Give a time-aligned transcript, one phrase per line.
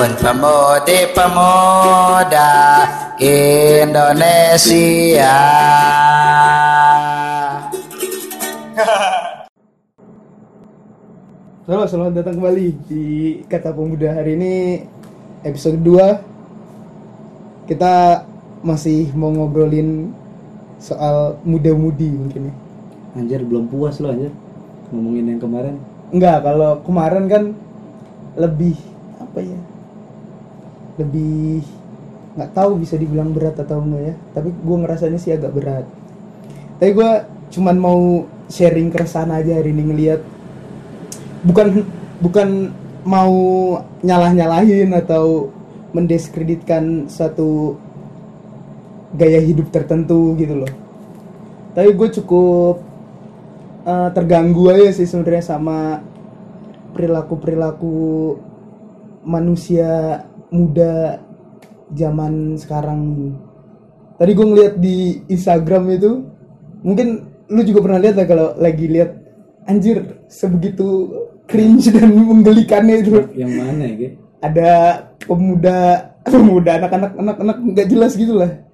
[0.00, 2.48] Pemudi pemuda
[3.20, 5.36] Indonesia
[11.68, 13.04] Halo, selamat datang kembali di
[13.44, 14.88] Kata Pemuda hari ini
[15.44, 18.24] episode 2 Kita
[18.64, 20.16] masih mau ngobrolin
[20.80, 22.56] soal muda-mudi mungkin ya
[23.20, 24.32] Anjir belum puas lo anjir
[24.96, 25.76] ngomongin yang kemarin.
[26.08, 27.52] Enggak, kalau kemarin kan
[28.40, 28.80] lebih
[29.20, 29.60] apa ya?
[31.00, 31.64] Lebih
[32.36, 34.14] nggak tahu bisa dibilang berat atau enggak ya.
[34.36, 35.86] Tapi gue ngerasanya sih agak berat.
[36.76, 37.10] Tapi gue
[37.56, 38.00] cuman mau
[38.52, 40.20] sharing keresahan aja hari ini ngelihat
[41.42, 41.88] bukan
[42.20, 42.70] bukan
[43.02, 43.34] mau
[44.04, 45.48] nyalah-nyalahin atau
[45.96, 47.80] mendiskreditkan suatu
[49.16, 50.72] gaya hidup tertentu gitu loh.
[51.74, 52.82] Tapi gue cukup
[53.88, 56.04] eh, terganggu aja sih sebenarnya sama
[56.94, 58.36] perilaku-perilaku
[59.24, 61.22] manusia muda
[61.94, 63.34] zaman sekarang.
[64.20, 66.10] Tadi gue ngeliat di Instagram itu,
[66.84, 69.10] mungkin lu juga pernah lihat ya kalau lagi lihat
[69.66, 71.08] anjir sebegitu
[71.50, 73.94] cringe dan menggelikannya itu Yang mana ya?
[73.98, 74.08] Ge?
[74.40, 74.70] ada
[75.20, 75.78] pemuda
[76.32, 78.70] pemuda anak-anak anak-anak nggak jelas gitu lah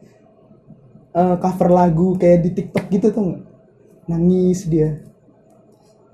[1.16, 3.40] Eh, cover lagu kayak di TikTok gitu tuh
[4.04, 5.00] nangis dia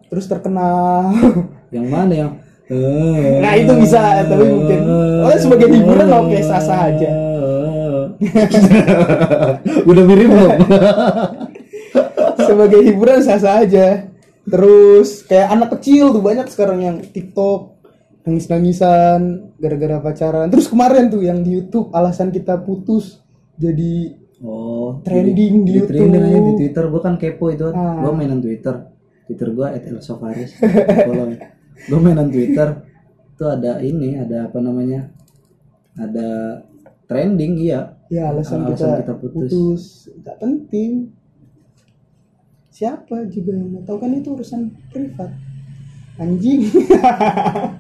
[0.06, 1.10] terus terkenal
[1.74, 2.32] Yang mana yang
[3.42, 4.80] nah itu bisa tapi mungkin
[5.22, 7.10] oh sebagai hiburan oke sah sah aja
[9.90, 10.50] Udah mirip belum?
[12.48, 14.06] sebagai hiburan sah sah aja
[14.46, 17.78] terus kayak anak kecil tuh banyak sekarang yang TikTok
[18.22, 23.18] nangis nangisan gara-gara pacaran terus kemarin tuh yang di YouTube alasan kita putus
[23.58, 26.02] jadi Oh, Trending di YouTube.
[26.02, 26.90] trending aja di Twitter.
[26.90, 27.70] Gua kan kepo itu.
[27.70, 28.02] Ah.
[28.02, 28.90] Gua mainan Twitter.
[29.30, 30.58] Twitter gua @elsofaris.
[31.06, 31.30] Follow.
[31.74, 31.84] Ya.
[31.92, 32.68] Gua mainan Twitter.
[33.32, 35.08] Itu ada ini, ada apa namanya?
[35.96, 36.62] Ada
[37.12, 38.00] trending iya.
[38.08, 39.50] ya alasan, Alasan kita, kita putus.
[39.52, 39.82] putus
[40.24, 40.90] nggak penting
[42.72, 45.28] siapa juga yang mau tahu kan itu urusan privat
[46.16, 46.64] anjing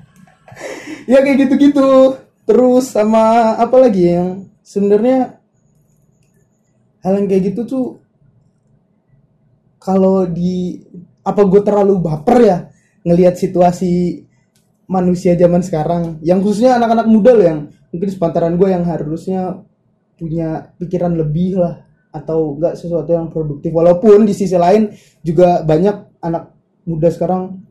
[1.10, 4.28] ya kayak gitu-gitu terus sama apa lagi yang
[4.60, 5.40] sebenarnya
[7.00, 7.86] hal yang kayak gitu tuh
[9.80, 10.84] kalau di
[11.24, 12.58] apa gue terlalu baper ya
[13.02, 14.24] ngelihat situasi
[14.86, 17.60] manusia zaman sekarang yang khususnya anak-anak muda loh yang
[17.94, 19.62] mungkin sepantaran gue yang harusnya
[20.20, 21.82] punya pikiran lebih lah
[22.12, 24.92] atau enggak sesuatu yang produktif walaupun di sisi lain
[25.24, 26.52] juga banyak anak
[26.84, 27.64] muda sekarang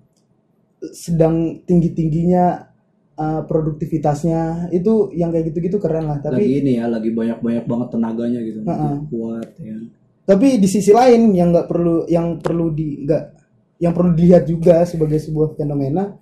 [0.82, 2.74] sedang tinggi-tingginya
[3.22, 7.88] uh, produktivitasnya itu yang kayak gitu-gitu keren lah tapi lagi ini ya, lagi banyak-banyak banget
[7.94, 8.60] tenaganya gitu.
[8.66, 8.96] Heeh.
[9.14, 9.78] Kuat ya.
[10.26, 13.41] tapi di sisi lain yang nggak perlu yang perlu di nggak
[13.82, 16.14] yang perlu dilihat juga sebagai sebuah fenomena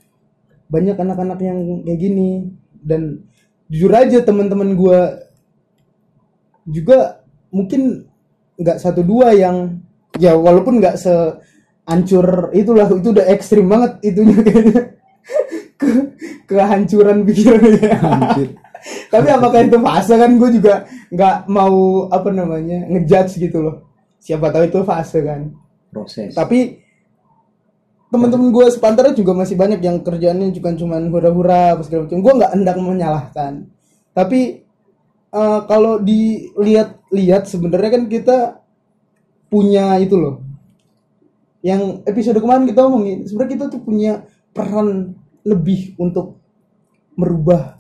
[0.71, 2.47] banyak anak-anak yang kayak gini.
[2.79, 3.27] Dan
[3.67, 5.19] jujur aja teman-teman gua
[6.63, 7.19] juga
[7.51, 8.07] mungkin
[8.55, 9.83] nggak satu dua yang
[10.15, 14.81] ya walaupun nggak sehancur itulah itu udah ekstrim banget itunya kayaknya.
[15.75, 15.91] Ke
[16.47, 17.93] kehancuran pikirannya.
[19.11, 23.75] Tapi apakah itu fase kan gue juga nggak mau apa namanya ngejudge gitu loh.
[24.23, 25.51] Siapa tahu itu fase kan.
[25.89, 26.37] Proses.
[26.37, 26.78] tapi
[28.09, 32.19] teman-teman gue sepantarnya juga masih banyak yang kerjaannya juga cuman hura-hura apa segala macam.
[32.25, 33.53] Gue nggak hendak menyalahkan.
[34.17, 34.39] Tapi
[35.29, 38.37] eh, kalau dilihat-lihat sebenarnya kan kita
[39.49, 40.35] punya itu loh.
[41.61, 45.13] Yang episode kemarin kita ngomongin sebenarnya kita tuh punya peran
[45.45, 46.41] lebih untuk
[47.13, 47.77] merubah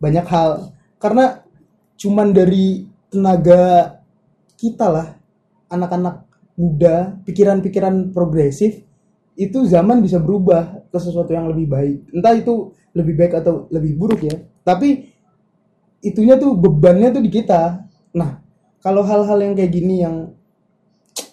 [0.00, 0.72] banyak hal.
[0.96, 1.44] Karena
[1.98, 3.98] cuman dari tenaga
[4.56, 5.08] kita lah
[5.68, 6.24] anak-anak
[6.56, 8.87] muda pikiran-pikiran progresif
[9.38, 11.96] itu zaman bisa berubah ke sesuatu yang lebih baik.
[12.10, 14.34] Entah itu lebih baik atau lebih buruk ya.
[14.66, 15.14] Tapi
[16.02, 17.86] itunya tuh bebannya tuh di kita.
[18.18, 18.42] Nah
[18.82, 20.34] kalau hal-hal yang kayak gini yang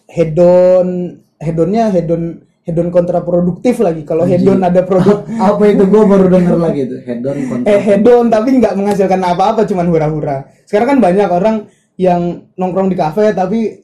[0.06, 4.06] hedon hedonnya hedon hedon kontraproduktif lagi.
[4.06, 5.84] Kalau hedon ada produk apa itu?
[5.90, 6.98] Gua baru denger lagi itu.
[7.02, 7.66] Head on kontra.
[7.74, 10.46] eh hedon tapi nggak menghasilkan apa-apa cuman hura-hura.
[10.70, 11.56] Sekarang kan banyak orang
[11.98, 13.82] yang nongkrong di kafe tapi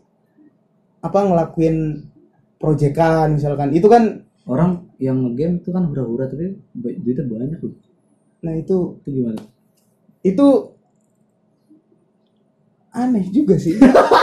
[1.01, 2.05] apa ngelakuin
[2.61, 7.77] proyekan misalkan itu kan Orang yang ngegame itu kan hura-hura tapi duitnya banyak loh.
[8.39, 9.41] nah itu Itu gimana?
[10.21, 10.47] itu
[12.91, 13.77] aneh juga sih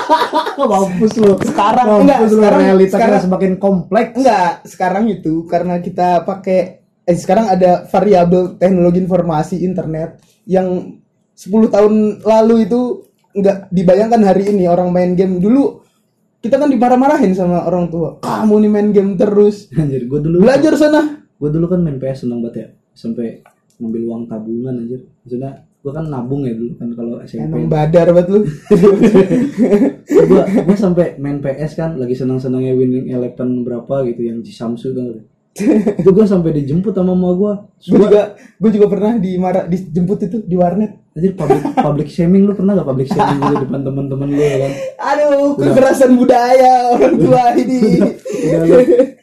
[0.58, 1.38] Mampus lo.
[1.40, 4.10] Sekarang, enggak, Mampus lo sekarang- realita sekarang- semakin kompleks.
[4.12, 6.58] enggak sekarang itu karena kita pakai
[7.02, 10.98] eh sekarang ada variabel teknologi informasi internet yang
[11.32, 12.80] 10 tahun lalu itu
[13.32, 15.80] nggak dibayangkan hari ini orang main game dulu
[16.38, 18.22] kita kan dimarah-marahin sama orang tua.
[18.22, 19.70] Kamu nih main game terus.
[19.74, 21.26] Anjir, gua dulu belajar sana.
[21.38, 22.68] gua dulu kan main PS seneng banget ya.
[22.94, 23.42] Sampai
[23.78, 25.06] ngambil uang tabungan anjir.
[25.22, 28.40] Maksudnya gue kan nabung ya dulu kan kalau SMP emang badar banget lu.
[30.18, 34.50] Gue gue sampai main PS kan lagi senang senangnya winning eleven berapa gitu yang di
[34.50, 35.22] Samsu kan
[35.98, 37.52] itu gue sampai dijemput sama mama gue
[37.90, 40.98] gue juga gue juga pernah dimarah dijemput itu di warnet.
[41.18, 44.72] Anjir public public shaming lu pernah gak public shaming gitu depan teman-teman lu ya kan?
[45.02, 47.80] Aduh kekerasan budaya orang tua ini.
[48.46, 48.76] Udah lu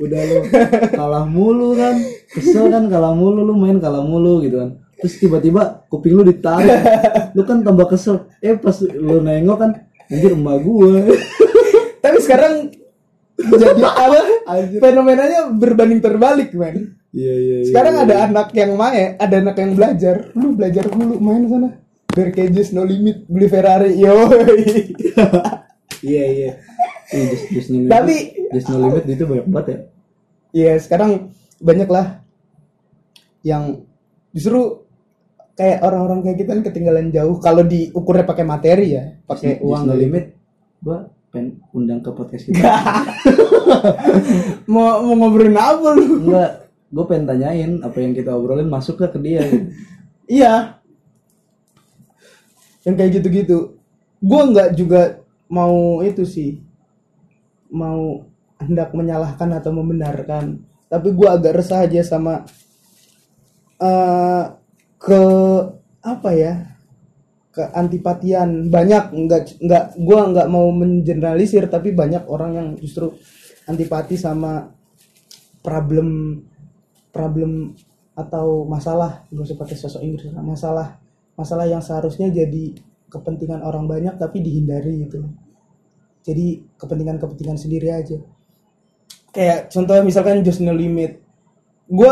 [0.04, 0.40] udah lu
[1.00, 1.96] kalah mulu kan?
[2.36, 2.84] Kesel kan?
[2.92, 4.70] Kalah mulu lu main kalah mulu gitu kan?
[5.00, 6.84] Terus tiba-tiba kuping lu ditarik.
[7.32, 8.28] Lu kan tambah kesel.
[8.44, 9.72] Eh pas lu nengok kan
[10.12, 10.96] anjir emak gue
[12.04, 12.54] tapi sekarang
[13.36, 14.20] jadi apa?
[14.80, 16.96] Fenomenanya berbanding terbalik men.
[17.16, 20.16] Iya iya iya sekarang ada anak yang main ada anak yang belajar.
[20.36, 21.70] Lu belajar dulu main sana.
[22.12, 23.96] Bear cages no limit beli Ferrari.
[23.96, 24.12] Yo
[26.04, 26.52] iya iya.
[27.06, 29.78] Iya, just, just no limit, Tapi- just no limit itu banyak banget ya.
[30.56, 31.12] Iya sekarang
[31.60, 32.24] banyak lah
[33.46, 33.84] yang
[34.32, 34.84] justru
[35.56, 37.40] kayak orang-orang kayak kita kan ketinggalan jauh.
[37.40, 40.02] Kalau diukurnya pakai materi ya pakai uang no gitu.
[40.04, 40.26] limit
[40.84, 42.64] gua pengen undang ke podcast kita.
[44.72, 46.24] Mau mau ngobrolin apa lu?
[46.24, 49.44] Enggak gue pengen tanyain apa yang kita obrolin masuk ke dia?
[50.32, 50.80] Iya.
[52.88, 53.58] Yang kayak gitu-gitu.
[54.24, 55.20] Gue nggak juga
[55.52, 56.64] mau itu sih.
[57.68, 58.24] Mau
[58.58, 60.64] hendak menyalahkan atau membenarkan.
[60.88, 62.48] Tapi gue agak resah aja sama
[63.76, 64.44] eh
[64.96, 65.22] ke
[66.00, 66.75] apa ya
[67.56, 69.16] ke antipatian banyak.
[69.16, 73.16] Nggak nggak gue nggak mau mengeneralisir tapi banyak orang yang justru
[73.72, 74.68] antipati sama
[75.64, 76.44] problem
[77.16, 77.72] problem
[78.12, 79.24] atau masalah.
[79.32, 80.88] Gak usah pakai sosok Inggris lah, masalah
[81.40, 82.76] masalah yang seharusnya jadi
[83.08, 85.24] kepentingan orang banyak tapi dihindari gitu.
[86.26, 88.18] Jadi kepentingan-kepentingan sendiri aja.
[89.32, 91.24] Kayak contohnya misalkan just no limit.
[91.88, 92.12] Gue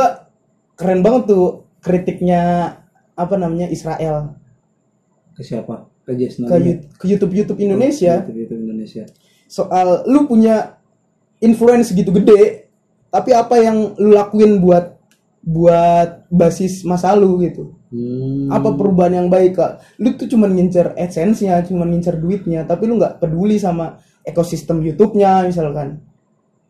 [0.77, 2.75] keren banget tuh kritiknya
[3.13, 4.42] apa namanya Israel
[5.33, 5.89] ke siapa?
[6.05, 6.57] Ke Just No ke,
[6.97, 8.21] ke YouTube YouTube Indonesia.
[8.23, 9.03] YouTube, YouTube Indonesia.
[9.49, 10.77] Soal lu punya
[11.43, 12.71] influence gitu gede
[13.13, 14.97] tapi apa yang lu lakuin buat
[15.43, 17.77] buat basis masa lu gitu?
[17.93, 18.49] Hmm.
[18.49, 19.85] apa perubahan yang baik kak?
[20.01, 25.45] Lu tuh cuman ngincer adsense-nya cuman ngincer duitnya tapi lu nggak peduli sama ekosistem YouTube-nya
[25.45, 26.01] misalkan.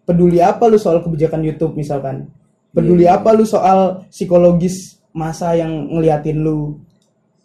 [0.03, 2.27] Peduli apa lu soal kebijakan YouTube misalkan?
[2.75, 6.83] Peduli apa lu soal psikologis masa yang ngeliatin lu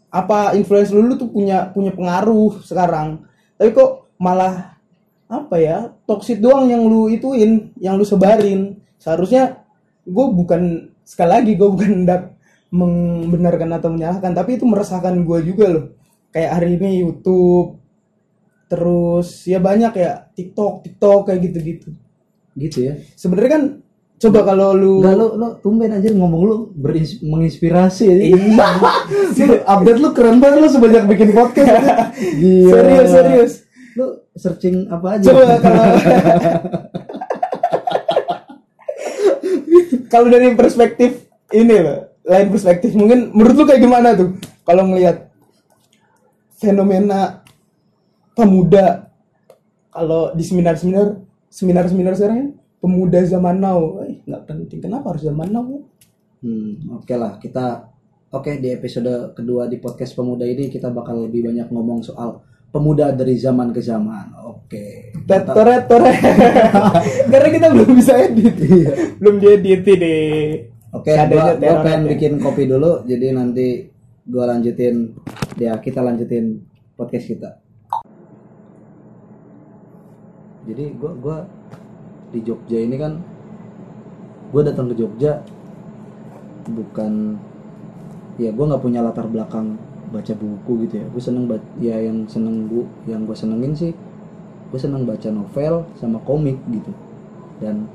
[0.08, 3.28] apa influence lu, lu tuh punya punya pengaruh sekarang?
[3.60, 4.80] Tapi kok malah
[5.28, 8.80] apa ya toxic doang yang lu ituin yang lu sebarin?
[8.96, 9.64] Seharusnya
[10.08, 12.22] gue bukan sekali lagi gue bukan hendak
[12.68, 15.84] membenarkan atau menyalahkan tapi itu meresahkan gue juga loh.
[16.32, 17.80] Kayak hari ini YouTube
[18.68, 21.88] terus ya banyak ya TikTok TikTok kayak gitu-gitu.
[22.56, 22.92] Gitu ya.
[23.16, 23.62] Sebenarnya kan
[24.18, 28.14] coba kalau lu Enggak lu lu tumben aja ngomong lu berins- menginspirasi ya.
[29.48, 32.14] lu update lu keren banget lu sebanyak bikin podcast.
[32.34, 32.70] Gila.
[32.74, 33.52] serius serius
[33.94, 35.26] Lu searching apa aja?
[35.26, 35.84] coba kalau
[40.08, 41.10] kalau dari perspektif
[41.50, 45.32] ini loh lain perspektif mungkin menurut lu kayak gimana tuh kalau ngelihat
[46.54, 47.40] fenomena
[48.32, 49.08] pemuda
[49.88, 51.18] kalau di seminar-seminar
[51.48, 55.66] seminar-seminar sekarang ya, pemuda zaman now eh nggak penting kenapa harus zaman now?
[56.38, 57.90] Hmm, oke lah kita
[58.30, 63.10] oke di episode kedua di podcast pemuda ini kita bakal lebih banyak ngomong soal pemuda
[63.10, 64.36] dari zaman ke zaman.
[64.46, 65.10] Oke.
[65.26, 66.16] Tetoret toret
[67.32, 68.54] karena kita belum bisa edit
[69.20, 70.16] belum diedit ini
[70.88, 73.92] Oke, Seadanya gua, gua pengen bikin kopi dulu jadi nanti
[74.24, 75.12] gua lanjutin
[75.60, 76.64] ya kita lanjutin
[76.96, 77.50] podcast kita.
[80.64, 81.38] Jadi gua gua
[82.28, 83.20] di Jogja ini kan
[84.52, 85.40] gua datang ke Jogja
[86.68, 87.40] bukan
[88.36, 91.06] ya gua nggak punya latar belakang baca buku gitu ya.
[91.12, 91.44] Gue seneng
[91.80, 93.92] ya yang seneng bu yang gue senengin sih
[94.68, 96.92] gue seneng baca novel sama komik gitu.
[97.60, 97.88] Dan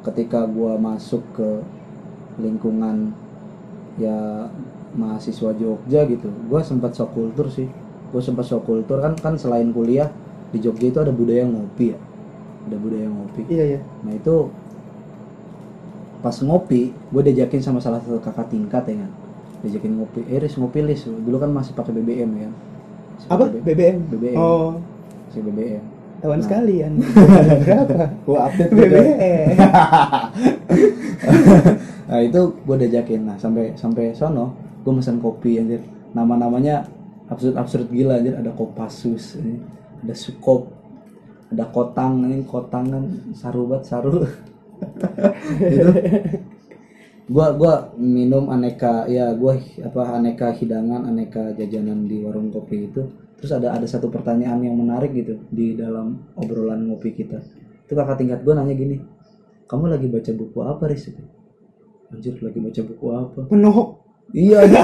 [0.00, 1.60] ketika gua masuk ke
[2.40, 3.12] lingkungan
[4.00, 4.48] ya
[4.96, 7.68] mahasiswa Jogja gitu gua sempat shock kultur sih.
[8.10, 10.08] Gue sempat shock kultur kan kan selain kuliah
[10.50, 11.98] di Jogja itu ada budaya ngopi ya
[12.68, 13.42] ada budaya ngopi.
[13.48, 14.36] Iya ya nah itu
[16.20, 19.10] pas ngopi gue diajakin sama salah satu kakak tingkat ya kan?
[19.64, 20.20] Diajakin ngopi.
[20.28, 22.54] Eh Riz ngopi Lis dulu kan masih pakai BBM ya kan?
[23.16, 23.44] Masih apa?
[23.48, 24.70] Pakai BBM BBM oh.
[25.28, 25.84] Masih BBM
[26.20, 26.44] Tawan Nah.
[26.44, 26.92] sekalian
[27.64, 28.12] berapa?
[28.28, 28.72] Gua update.
[28.76, 29.56] BBM
[32.10, 33.20] nah itu gue diajakin.
[33.24, 34.52] Nah sampai sampai sono
[34.84, 35.80] gue mesen kopi anjir.
[36.12, 36.84] Nama namanya
[37.30, 38.36] absurd absurd gila anjir.
[38.36, 39.38] Ada kopassus
[40.00, 40.68] ada sukop
[41.50, 43.04] ada kotang ini kotang kan.
[43.34, 44.22] Saru banget saru.
[45.60, 45.92] Gitu.
[47.30, 49.54] Gua gua minum aneka ya gua
[49.84, 53.02] apa aneka hidangan aneka jajanan di warung kopi itu.
[53.38, 57.38] Terus ada ada satu pertanyaan yang menarik gitu di dalam obrolan ngopi kita.
[57.84, 59.20] Itu kakak tingkat gua nanya gini
[59.70, 61.14] kamu lagi baca buku apa Riz?
[62.10, 63.40] Anjir lagi baca buku apa?
[63.46, 63.88] Penohok.
[64.34, 64.82] iya iya.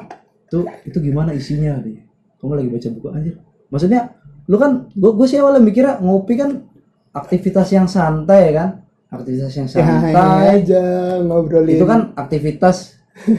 [0.52, 1.96] tuh itu gimana isinya deh
[2.36, 3.34] kamu lagi baca buku anjir.
[3.72, 4.12] Maksudnya
[4.46, 6.50] lu kan gua gua sih awalnya mikirnya ngopi kan
[7.10, 8.68] aktivitas yang santai kan?
[9.06, 10.12] Aktivitas yang Ya, santai.
[10.60, 10.82] aja
[11.20, 11.74] ngobrolin.
[11.74, 12.98] itu kan aktivitas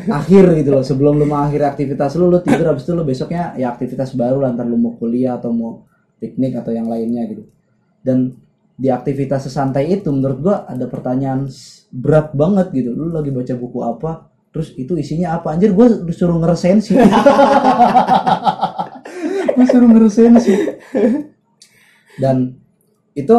[0.10, 3.70] akhir gitu loh sebelum lu mengakhiri aktivitas lu lu tidur habis itu lu besoknya ya
[3.70, 5.86] aktivitas baru lah ntar lu mau kuliah atau mau
[6.18, 7.46] piknik atau yang lainnya gitu.
[8.02, 8.34] Dan
[8.74, 11.46] di aktivitas sesantai itu menurut gua ada pertanyaan
[11.90, 12.90] berat banget gitu.
[12.92, 14.12] Lu lagi baca buku apa
[14.50, 15.54] terus itu isinya apa?
[15.54, 16.98] Anjir gua disuruh ngeresensi
[19.58, 20.54] gua suruh ngeresensi
[22.22, 22.54] dan
[23.18, 23.38] itu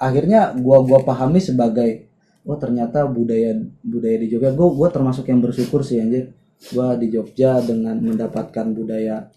[0.00, 2.08] akhirnya gua gua pahami sebagai
[2.48, 3.52] oh ternyata budaya
[3.84, 4.56] budaya di Jogja.
[4.56, 6.32] Gua gua termasuk yang bersyukur sih anjir.
[6.72, 9.28] Gua di Jogja dengan mendapatkan budaya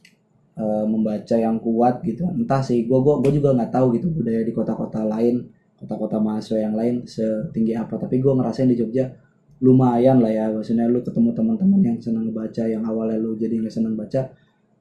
[0.55, 2.23] eh, membaca yang kuat gitu.
[2.31, 6.61] Entah sih gua gua gua juga nggak tahu gitu budaya di kota-kota lain kota-kota mahasiswa
[6.61, 7.99] yang lain setinggi apa.
[7.99, 9.11] Tapi gua ngerasain di Jogja
[9.59, 10.45] lumayan lah ya.
[10.47, 14.31] Maksudnya lu ketemu teman-teman yang senang baca yang awalnya lu jadi nggak senang baca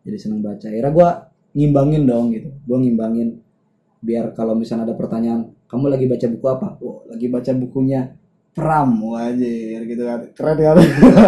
[0.07, 0.71] jadi senang baca.
[0.71, 3.42] Akhirnya gua ngimbangin dong gitu gua ngimbangin
[4.00, 6.69] biar kalau misalnya ada pertanyaan kamu lagi baca buku apa?
[6.83, 8.00] Oh, lagi baca bukunya
[8.50, 10.21] Pram, wajir gitu kan.
[10.35, 10.76] Keren kan?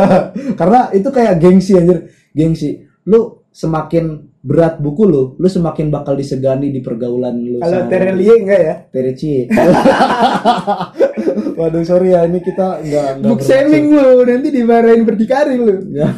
[0.61, 2.83] Karena itu kayak gengsi anjir, gengsi.
[3.07, 7.63] Lu semakin berat buku lu, lu semakin bakal disegani di pergaulan lu.
[7.63, 8.75] Kalau Terelie enggak ya?
[8.91, 9.47] Tereci.
[11.63, 15.95] Waduh sorry ya, ini kita enggak enggak Book shaming lu, nanti dimarahin berdikari lu.
[15.95, 16.11] Ya.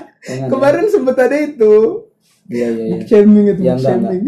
[0.52, 2.06] Kemarin sempet ada itu.
[2.52, 2.92] Iya iya iya.
[2.92, 4.22] Book shaming itu, Ya, book enggak, shaming.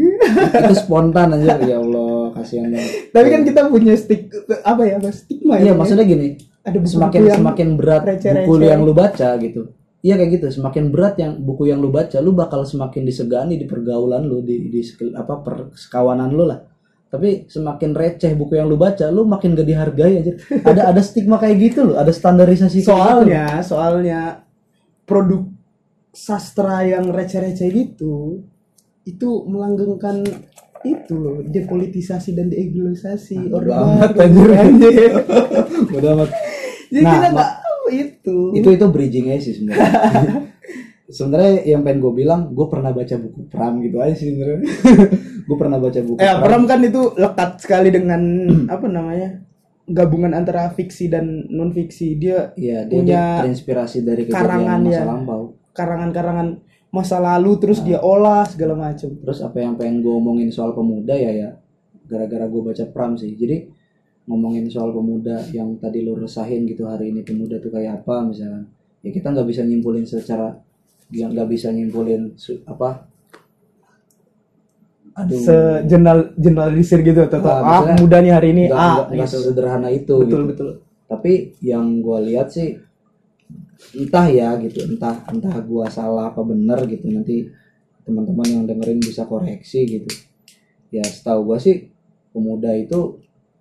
[0.64, 2.93] Itu spontan aja ya Allah, kasihan banget.
[3.12, 4.33] Tapi kan kita punya stik
[4.64, 4.97] apa ya?
[4.97, 5.73] Apa stigma Iya, ya?
[5.76, 6.28] maksudnya gini,
[6.64, 8.49] ada buku semakin yang semakin berat receh-receh.
[8.49, 9.62] buku yang lu baca gitu
[10.04, 13.64] iya kayak gitu semakin berat yang buku yang lu baca lu bakal semakin disegani di
[13.69, 14.81] pergaulan lu di, di
[15.16, 16.61] apa persekawanan lu lah
[17.09, 20.33] tapi semakin receh buku yang lu baca lu makin gak dihargai aja
[20.64, 22.90] ada ada stigma kayak gitu loh ada standarisasi kayak gitu.
[22.93, 24.21] soalnya soalnya
[25.09, 25.45] produk
[26.14, 28.40] sastra yang receh-receh itu
[29.04, 30.23] itu melanggengkan
[30.85, 34.49] itu loh depolitisasi dan deidealisasi Bodo Orde amat, anjir.
[34.54, 35.12] anjir.
[35.90, 36.30] Amat.
[36.92, 39.92] jadi Nah, kita nggak tahu itu itu itu bridging aja sih sebenarnya
[41.16, 44.61] sebenarnya yang pengen gue bilang gue pernah baca buku Pram gitu aja sih sebenarnya
[45.49, 48.23] gue pernah baca buku eh Pram kan itu lekat sekali dengan
[48.75, 49.28] apa namanya
[49.85, 55.04] gabungan antara fiksi dan non fiksi dia Iya, dia, punya terinspirasi dari karangan masa ya.
[55.04, 55.42] lampau.
[55.75, 56.62] Karangan-karangan
[56.95, 61.12] masa lalu terus dia olah segala macam Terus apa yang pengen gue omongin soal pemuda
[61.12, 61.50] ya ya
[62.07, 63.35] gara-gara gue baca Pram sih.
[63.35, 63.66] Jadi
[64.31, 68.64] ngomongin soal pemuda yang tadi lo resahin gitu hari ini pemuda tuh kayak apa misalnya.
[69.02, 70.54] Ya kita nggak bisa nyimpulin secara
[71.12, 72.33] yang nggak bisa nyimpulin
[72.64, 73.11] apa
[75.14, 79.09] aduh sejenal generalisir gitu atau Ah, ah, maksudnya muda nih hari ini nggak ah nggak-
[79.14, 79.38] nggak gitu.
[79.38, 80.49] sesederhana itu betul gitu.
[80.50, 80.69] betul
[81.07, 82.75] tapi yang gue lihat sih
[83.95, 87.07] entah ya gitu entah entah gua salah apa benar gitu.
[87.11, 87.49] Nanti
[88.04, 90.11] teman-teman yang dengerin bisa koreksi gitu.
[90.95, 91.90] Ya setahu gua sih
[92.35, 93.19] pemuda itu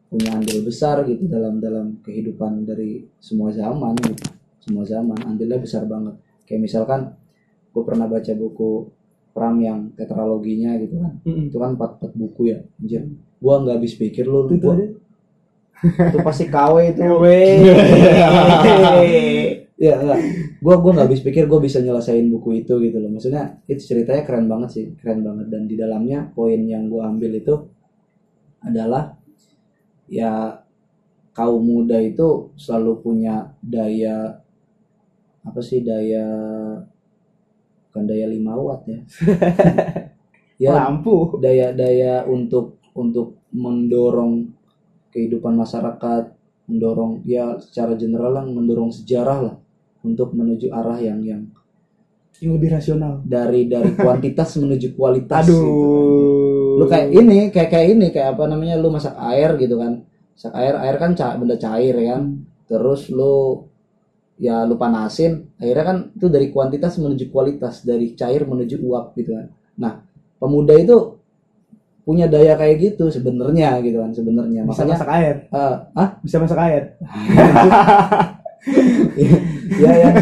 [0.10, 4.30] punya andil besar gitu dalam dalam kehidupan dari semua zaman gitu.
[4.62, 6.14] Semua zaman andilnya besar banget.
[6.46, 7.02] Kayak misalkan
[7.74, 8.94] gue pernah baca buku
[9.34, 11.18] Pram yang tetraloginya gitu kan.
[11.26, 11.50] Mm-mm.
[11.50, 13.02] itu kan empat empat buku ya anjir.
[13.42, 14.78] Gua nggak habis pikir lu itu gua-
[15.84, 17.02] itu pasti KW itu
[19.80, 19.90] Weh.
[19.90, 20.20] ya enggak.
[20.62, 23.10] Gua gua nggak habis pikir gua bisa nyelesain buku itu gitu loh.
[23.10, 25.48] Maksudnya itu ceritanya keren banget sih keren banget.
[25.50, 27.56] Dan di dalamnya poin yang gua ambil itu
[28.64, 29.18] adalah
[30.08, 30.62] ya
[31.34, 34.38] kaum muda itu selalu punya daya
[35.44, 36.24] apa sih daya
[37.90, 39.00] bukan daya 5 watt ya.
[40.62, 41.42] Ya lampu.
[41.44, 44.54] daya daya untuk untuk mendorong
[45.12, 46.34] kehidupan masyarakat
[46.68, 49.56] mendorong ya secara general lah mendorong sejarah lah
[50.04, 51.42] untuk menuju arah yang yang
[52.44, 53.24] yang lebih rasional.
[53.24, 55.56] dari dari kuantitas menuju kualitas aduh.
[55.56, 56.80] Gitu.
[56.82, 60.04] lu kayak ini kayak kayak ini kayak apa namanya lu masak air gitu kan.
[60.36, 62.24] Masak air air kan ca benda cair ya kan.
[62.68, 63.68] Terus lu
[64.42, 69.38] ya lu panasin akhirnya kan itu dari kuantitas menuju kualitas dari cair menuju uap gitu
[69.38, 69.48] kan.
[69.80, 69.94] Nah
[70.42, 71.23] pemuda itu
[72.04, 74.62] punya daya kayak gitu sebenarnya gitu kan sebenarnya.
[74.68, 75.36] Makanya masak air.
[75.48, 76.84] eh, ah bisa masak air.
[79.74, 80.16] Ya yang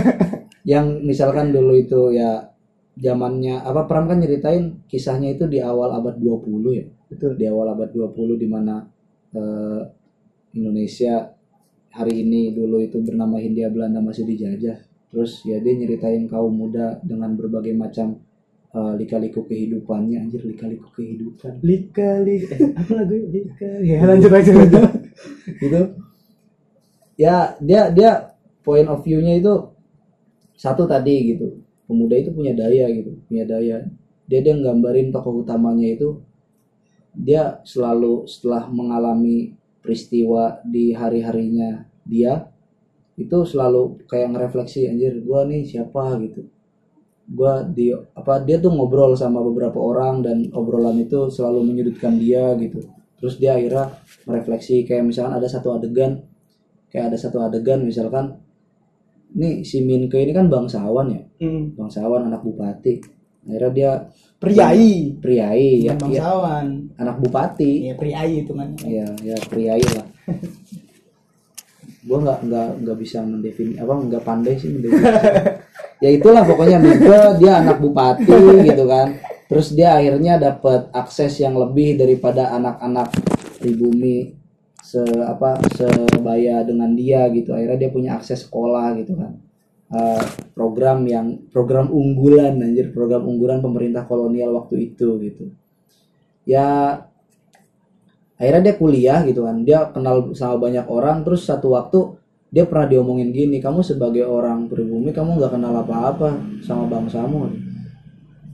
[0.66, 2.50] yang misalkan dulu itu ya
[2.98, 6.86] zamannya apa Pram kan nyeritain kisahnya itu di awal abad 20 ya?
[7.12, 7.38] Betul.
[7.38, 8.82] Di awal abad 20 di mana
[9.36, 9.82] eh,
[10.58, 11.30] Indonesia
[11.92, 14.80] hari ini dulu itu bernama Hindia Belanda masih dijajah.
[15.12, 18.16] Terus ya dia nyeritain kaum muda dengan berbagai macam
[18.76, 21.60] uh, lika-liku kehidupannya anjir lika-liku kehidupan.
[21.64, 24.84] Lika lika eh, apa lagu lika ya lanjut lanjut lanjut.
[25.62, 25.82] Gitu.
[27.20, 28.12] Ya dia dia
[28.66, 29.54] point of view-nya itu
[30.58, 31.62] satu tadi gitu.
[31.86, 33.78] Pemuda itu punya daya gitu punya daya.
[34.26, 36.24] Dia dia nggambarin tokoh utamanya itu
[37.12, 42.48] dia selalu setelah mengalami peristiwa di hari-harinya dia
[43.20, 46.16] itu selalu kayak ngerefleksi anjir gua nih siapa?
[46.24, 46.48] gitu
[47.32, 52.52] gua di apa dia tuh ngobrol sama beberapa orang dan obrolan itu selalu menyudutkan dia
[52.60, 52.84] gitu.
[53.18, 53.96] Terus dia akhirnya
[54.28, 56.26] merefleksi kayak misalkan ada satu adegan
[56.92, 58.36] kayak ada satu adegan misalkan
[59.32, 61.24] nih si Minke ini kan bangsawan ya?
[61.40, 61.72] Hmm.
[61.72, 63.00] bangsawan anak bupati.
[63.48, 63.92] Akhirnya dia
[64.38, 65.16] priai.
[65.18, 66.02] Priai ya, ya.
[66.02, 66.66] bangsawan.
[67.00, 67.88] Anak bupati.
[67.88, 68.76] Ya priai itu kan.
[68.84, 70.08] Ya ya priai lah.
[72.08, 75.06] Gua nggak nggak nggak bisa mendefini apa nggak pandai sih mendefinisi
[76.02, 79.22] ya itulah pokoknya Minke dia anak bupati gitu kan.
[79.46, 83.14] Terus dia akhirnya dapat akses yang lebih daripada anak-anak
[83.60, 84.34] pribumi
[84.82, 87.54] se apa sebaya dengan dia gitu.
[87.54, 89.38] Akhirnya dia punya akses sekolah gitu kan.
[89.92, 90.24] Eh,
[90.56, 95.52] program yang program unggulan anjir program unggulan pemerintah kolonial waktu itu gitu.
[96.48, 96.96] Ya
[98.40, 99.68] akhirnya dia kuliah gitu kan.
[99.68, 102.21] Dia kenal sama banyak orang terus satu waktu
[102.52, 107.48] dia pernah diomongin gini kamu sebagai orang pribumi kamu nggak kenal apa-apa sama bangsamu.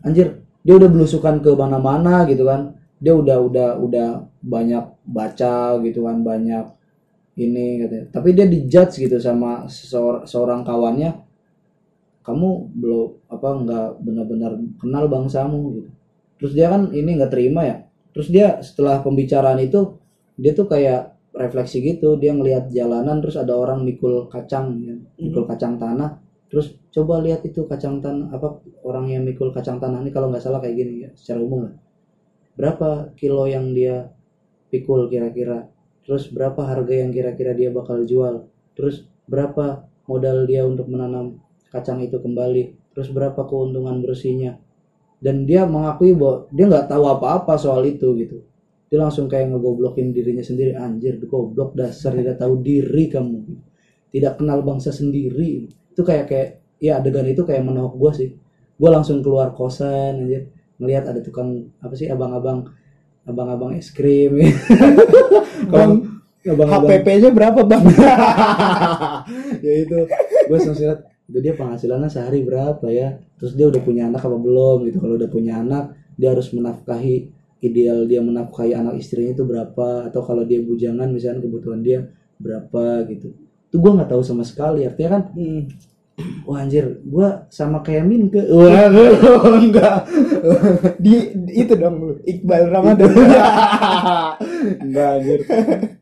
[0.06, 2.77] Anjir dia udah belusukan ke mana-mana gitu kan.
[3.01, 4.08] Dia udah udah udah
[4.46, 6.66] banyak baca gitu kan banyak
[7.42, 8.06] ini katanya.
[8.13, 11.18] Tapi dia dijudge gitu sama seseor- seorang kawannya
[12.22, 15.74] kamu belum apa nggak benar-benar kenal bangsamu.
[15.74, 15.89] Gitu.
[16.38, 17.77] Terus dia kan ini nggak terima ya.
[18.13, 19.98] Terus dia setelah pembicaraan itu
[20.38, 25.46] dia tuh kayak refleksi gitu dia ngelihat jalanan terus ada orang mikul kacang ya, mikul
[25.46, 26.17] kacang tanah
[26.50, 30.41] terus coba lihat itu kacang tanah apa orang yang mikul kacang tanah ini kalau nggak
[30.41, 31.76] salah kayak gini ya secara umum lah.
[32.58, 34.10] Berapa kilo yang dia
[34.73, 35.69] pikul kira-kira?
[36.08, 38.50] Terus berapa harga yang kira-kira dia bakal jual?
[38.73, 41.38] Terus berapa modal dia untuk menanam
[41.69, 42.95] kacang itu kembali?
[42.97, 44.58] Terus berapa keuntungan bersihnya?
[45.21, 48.41] Dan dia mengakui bahwa dia nggak tahu apa-apa soal itu gitu
[48.88, 53.43] dia langsung kayak ngegoblokin dirinya sendiri anjir goblok dasar tidak tahu diri kamu.
[54.08, 55.67] Tidak kenal bangsa sendiri.
[55.91, 58.30] Itu kayak kayak ya adegan itu kayak menohok gue sih.
[58.80, 60.47] Gue langsung keluar kosan anjir
[60.80, 62.71] ngelihat ada tukang apa sih abang-abang
[63.28, 64.39] abang-abang es krim.
[65.73, 67.84] Bang abang-abang HPP-nya berapa bang?
[69.65, 70.08] Ya itu
[70.47, 73.19] gue langsung lihat itu dia penghasilannya sehari berapa ya?
[73.36, 75.04] Terus dia udah punya anak apa belum gitu.
[75.04, 80.22] Kalau udah punya anak dia harus menafkahi ideal dia menafkahi anak istrinya itu berapa atau
[80.22, 82.06] kalau dia bujangan misalnya kebutuhan dia
[82.38, 83.34] berapa gitu.
[83.67, 85.63] Itu gue nggak tahu sama sekali artinya kan Hmm.
[86.50, 88.89] wah anjir gue sama kayak Min ke wah
[89.62, 90.10] enggak.
[90.98, 93.10] Di di- itu dong lu Iqbal Ramadan.
[94.86, 95.39] Enggak anjir.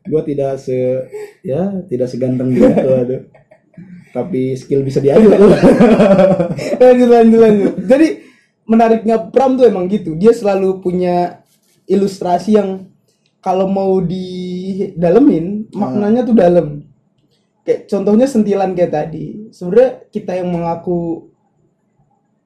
[0.06, 0.76] Gue tidak se
[1.44, 3.22] ya tidak seganteng dia tuh aduh
[4.16, 5.28] tapi skill bisa diadu
[6.80, 7.72] lanjut lanjut lanjut.
[7.84, 8.08] Jadi
[8.64, 10.16] menariknya Pram tuh emang gitu.
[10.16, 11.44] Dia selalu punya
[11.86, 12.90] ilustrasi yang
[13.38, 16.82] kalau mau didalemin maknanya tuh dalam.
[17.62, 19.50] Kayak contohnya sentilan kayak tadi.
[19.50, 21.30] Sebenarnya kita yang mengaku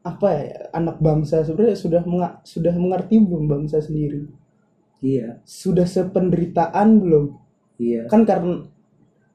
[0.01, 4.25] apa ya anak bangsa sebenarnya sudah menga- sudah mengerti belum bangsa sendiri?
[5.01, 5.41] Iya.
[5.45, 7.37] Sudah sependeritaan belum?
[7.81, 8.09] Iya.
[8.09, 8.65] Kan karena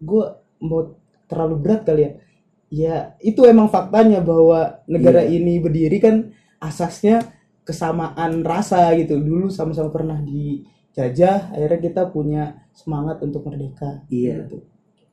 [0.02, 0.24] gue
[0.62, 0.82] mau
[1.30, 2.12] terlalu berat kali ya.
[2.74, 5.38] Ya itu emang faktanya bahwa negara Iya.
[5.38, 6.16] ini berdiri kan
[6.58, 7.22] asasnya
[7.66, 9.18] kesamaan rasa gitu.
[9.18, 14.06] Dulu sama-sama pernah dijajah akhirnya kita punya semangat untuk merdeka.
[14.08, 14.46] Iya.
[14.46, 14.58] gitu.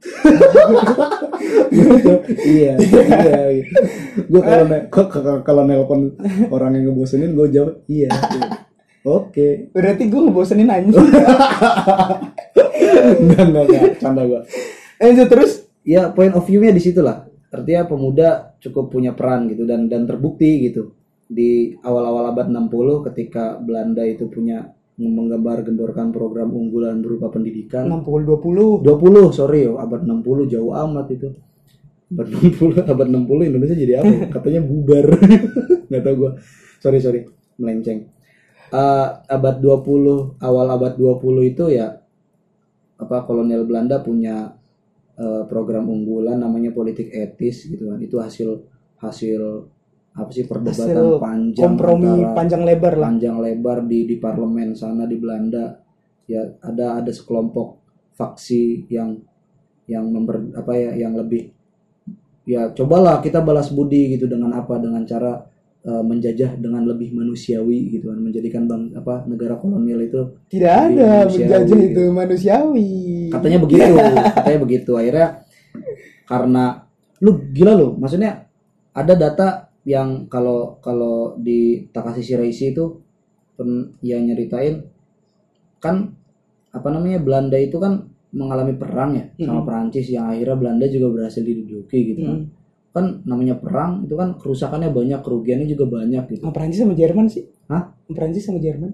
[2.43, 3.79] iya iya gitu.
[4.35, 4.91] gue kalau ne-
[5.47, 6.11] kalau nelpon
[6.51, 8.11] orang yang ngebosenin gue jawab iya.
[9.07, 9.71] Oke.
[9.71, 10.91] Berarti gue ngebosenin aja.
[13.23, 13.83] Enggak enggak enggak.
[13.99, 14.41] Canda gue
[15.03, 15.53] lanjut terus.
[15.83, 17.27] Ya point of view-nya di situ lah.
[17.51, 20.95] Artinya pemuda cukup punya peran gitu dan dan terbukti gitu
[21.33, 24.69] di awal-awal abad 60 ketika Belanda itu punya
[25.01, 27.89] menggambar gendorkan program unggulan berupa pendidikan.
[27.89, 31.29] 60 20 20 sorry yo abad 60 jauh amat itu.
[32.13, 34.21] Abad 60 abad 60 Indonesia jadi apa ya?
[34.37, 35.07] katanya bubar.
[35.89, 36.33] Nggak tahu gua.
[36.85, 37.25] Sorry sorry
[37.57, 38.13] melenceng.
[38.73, 41.97] Eh, abad 20 awal abad 20 itu ya
[43.01, 44.53] apa kolonial Belanda punya
[45.17, 47.99] eh, program unggulan namanya politik etis gitu kan.
[48.05, 48.61] Itu hasil
[49.01, 49.72] hasil
[50.13, 55.09] apa sih perdebatan hasil panjang kompromi panjang lebar lah panjang lebar di di parlemen sana
[55.09, 55.73] di Belanda
[56.29, 57.81] ya ada ada sekelompok
[58.13, 59.17] faksi yang
[59.89, 61.49] yang member apa ya yang lebih
[62.45, 65.49] ya cobalah kita balas budi gitu dengan apa dengan cara
[65.81, 70.21] eh, menjajah dengan lebih manusiawi gitu kan menjadikan bang apa negara kolonial itu
[70.53, 71.89] Tidak ada menjajah gitu.
[71.89, 72.91] itu manusiawi.
[73.33, 73.93] katanya begitu
[74.37, 75.29] katanya begitu akhirnya
[76.29, 76.65] karena
[77.25, 78.45] lu gila lu maksudnya
[78.93, 83.03] ada data yang kalau kalau di Takashi Shiraishi itu
[83.59, 84.87] pen, yang nyeritain
[85.83, 86.15] kan
[86.71, 91.43] apa namanya Belanda itu kan mengalami perang ya sama Perancis yang akhirnya Belanda juga berhasil
[91.45, 92.39] diduduki gitu kan
[92.93, 97.25] kan namanya perang itu kan kerusakannya banyak kerugiannya juga banyak gitu Oh, Prancis sama Jerman
[97.29, 97.49] sih?
[97.73, 97.89] Hah?
[98.09, 98.93] Prancis sama Jerman?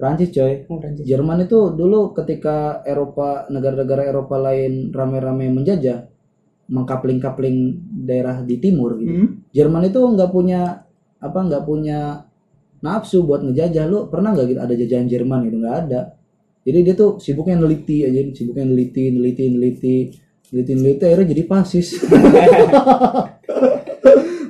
[0.00, 1.04] Perancis coy Oh, Prancis.
[1.04, 6.08] Jerman itu dulu ketika Eropa negara-negara Eropa lain rame-rame menjajah
[6.72, 9.12] mengkapling-kapling daerah di timur gitu.
[9.12, 9.43] Hmm?
[9.54, 10.82] Jerman itu nggak punya
[11.22, 12.26] apa nggak punya
[12.82, 13.86] nafsu buat ngejajah.
[13.86, 16.00] Lu pernah nggak gitu ada jajahan Jerman itu nggak ada.
[16.66, 19.96] Jadi dia tuh sibuknya neliti aja sibuknya neliti neliti neliti
[20.50, 21.86] neliti neliti akhirnya jadi pasis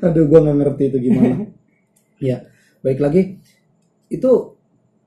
[0.05, 1.37] aduh gua nggak ngerti itu gimana.
[2.23, 2.47] Ya
[2.81, 3.43] baik lagi.
[4.09, 4.57] Itu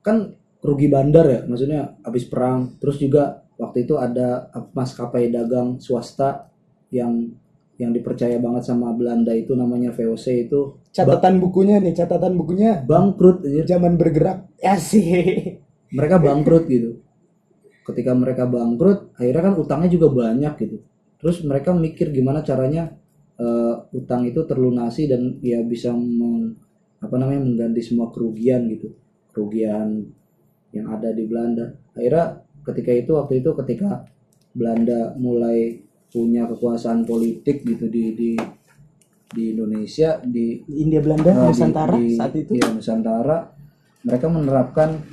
[0.04, 2.78] kan rugi bandar ya maksudnya habis perang.
[2.78, 6.52] Terus juga waktu itu ada maskapai dagang swasta
[6.94, 7.34] yang
[7.78, 10.60] yang dipercaya banget sama Belanda itu namanya VOC itu
[10.90, 13.64] Catatan bukunya nih, catatan bukunya bangkrut anjir.
[13.70, 14.38] zaman bergerak.
[14.58, 15.62] Asik.
[15.94, 16.90] mereka bangkrut gitu
[17.88, 20.76] ketika mereka bangkrut akhirnya kan utangnya juga banyak gitu
[21.18, 22.92] terus mereka mikir gimana caranya
[23.40, 26.54] eh, utang itu terlunasi dan ya bisa meng-
[27.00, 28.92] apa namanya mengganti semua kerugian gitu
[29.32, 30.04] kerugian
[30.76, 34.04] yang ada di Belanda akhirnya ketika itu waktu itu ketika
[34.52, 38.30] Belanda mulai punya kekuasaan politik gitu di di
[39.28, 42.50] di Indonesia di Di India Belanda, Nah, di- Nusantara di- saat itu.
[42.54, 43.38] Iya, Nusantara.
[44.00, 45.04] Mereka menerapkan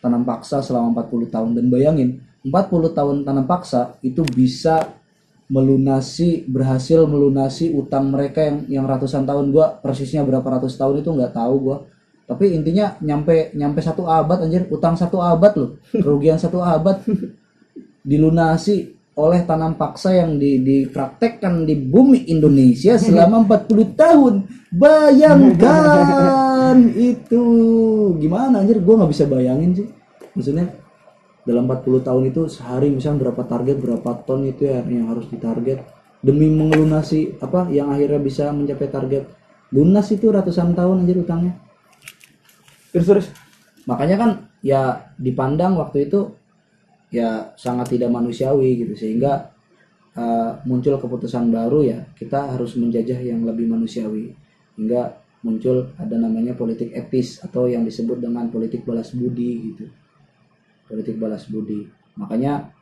[0.00, 2.10] tanam paksa selama 40 tahun dan bayangin
[2.42, 4.98] 40 tahun tanam paksa itu bisa
[5.46, 11.10] melunasi berhasil melunasi utang mereka yang yang ratusan tahun gua persisnya berapa ratus tahun itu
[11.12, 11.76] nggak tahu gua
[12.24, 15.70] tapi intinya nyampe nyampe satu abad anjir utang satu abad loh
[16.02, 16.98] kerugian satu abad
[18.02, 24.34] dilunasi oleh tanam paksa yang di, dipraktekkan di bumi Indonesia selama 40 tahun.
[24.72, 26.76] Bayangkan
[27.12, 27.44] itu
[28.16, 29.88] gimana anjir gua nggak bisa bayangin sih.
[30.32, 30.72] Maksudnya
[31.42, 35.82] dalam 40 tahun itu sehari misalnya berapa target berapa ton itu ya yang harus ditarget
[36.22, 39.26] demi melunasi apa yang akhirnya bisa mencapai target
[39.74, 41.58] lunas itu ratusan tahun anjir utangnya
[42.94, 43.26] Terus terus.
[43.90, 44.30] makanya kan
[44.62, 46.30] ya dipandang waktu itu
[47.12, 48.96] ya sangat tidak manusiawi gitu.
[48.96, 49.52] Sehingga
[50.16, 54.32] uh, muncul keputusan baru ya kita harus menjajah yang lebih manusiawi.
[54.80, 59.86] Hingga muncul ada namanya politik etis atau yang disebut dengan politik balas budi gitu.
[60.88, 61.84] Politik balas budi.
[62.16, 62.72] Makanya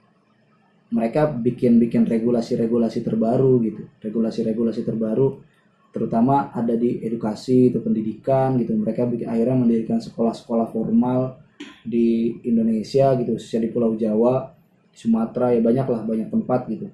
[0.91, 3.83] mereka bikin-bikin regulasi-regulasi terbaru gitu.
[4.03, 5.43] Regulasi-regulasi terbaru
[5.91, 8.75] terutama ada di edukasi itu pendidikan gitu.
[8.79, 11.50] Mereka bikin akhirnya mendirikan sekolah-sekolah formal
[11.85, 14.53] di Indonesia gitu khususnya di Pulau Jawa
[14.91, 16.87] Sumatera ya banyak lah banyak tempat gitu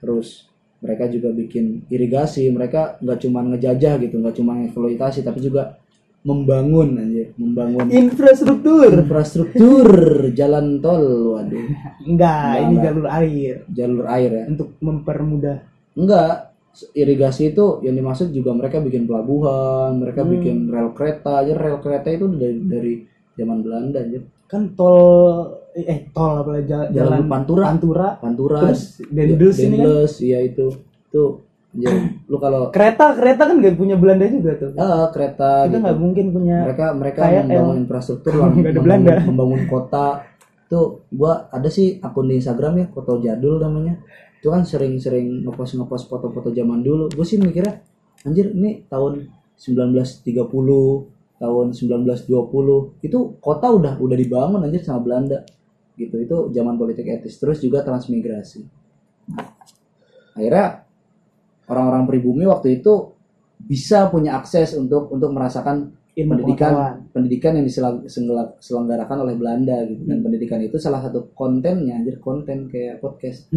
[0.00, 0.48] terus
[0.84, 5.80] mereka juga bikin irigasi mereka nggak cuma ngejajah gitu nggak cuma eksploitasi tapi juga
[6.24, 8.88] membangun aja membangun Infrastruktur.
[8.96, 9.88] infrastruktur
[10.32, 11.68] jalan tol waduh
[12.04, 12.84] Enggak, ini enggak.
[12.88, 15.56] jalur air jalur air ya untuk mempermudah.
[15.96, 16.52] enggak
[16.96, 22.08] irigasi itu yang dimaksud juga mereka bikin pelabuhan mereka bikin rel kereta aja rel kereta
[22.10, 22.94] itu dari dari
[23.34, 27.64] zaman Belanda aja Kan tol eh tol apa jalan, Jalan Pantura.
[27.74, 28.08] Pantura.
[28.22, 30.66] Pantura Terus Dendels ini kan iya itu
[31.10, 31.22] itu
[31.74, 31.90] anjir,
[32.30, 34.70] lu kalau kereta kereta kan nggak punya Belanda juga tuh.
[34.78, 35.82] ah, kereta Kita gitu.
[35.82, 39.14] nggak mungkin punya mereka mereka membangun infrastruktur membangun, Belanda.
[39.26, 40.06] membangun kota
[40.70, 43.98] tuh gua ada sih akun di Instagram ya foto jadul namanya
[44.38, 47.80] itu kan sering-sering ngepost ngepost foto-foto zaman dulu gue sih mikirnya
[48.22, 49.24] anjir ini tahun
[49.56, 55.42] 1930 tahun 1920 itu kota udah udah dibangun anjir sama Belanda.
[55.94, 57.38] Gitu itu zaman politik etis.
[57.38, 58.60] Terus juga transmigrasi.
[59.34, 59.48] Nah,
[60.34, 60.84] akhirnya
[61.70, 63.14] orang-orang pribumi waktu itu
[63.54, 66.94] bisa punya akses untuk untuk merasakan ilmu pendidikan pengetahuan.
[67.10, 70.02] pendidikan yang diselenggarakan oleh Belanda gitu.
[70.06, 73.50] Dan pendidikan itu salah satu kontennya anjir konten kayak podcast.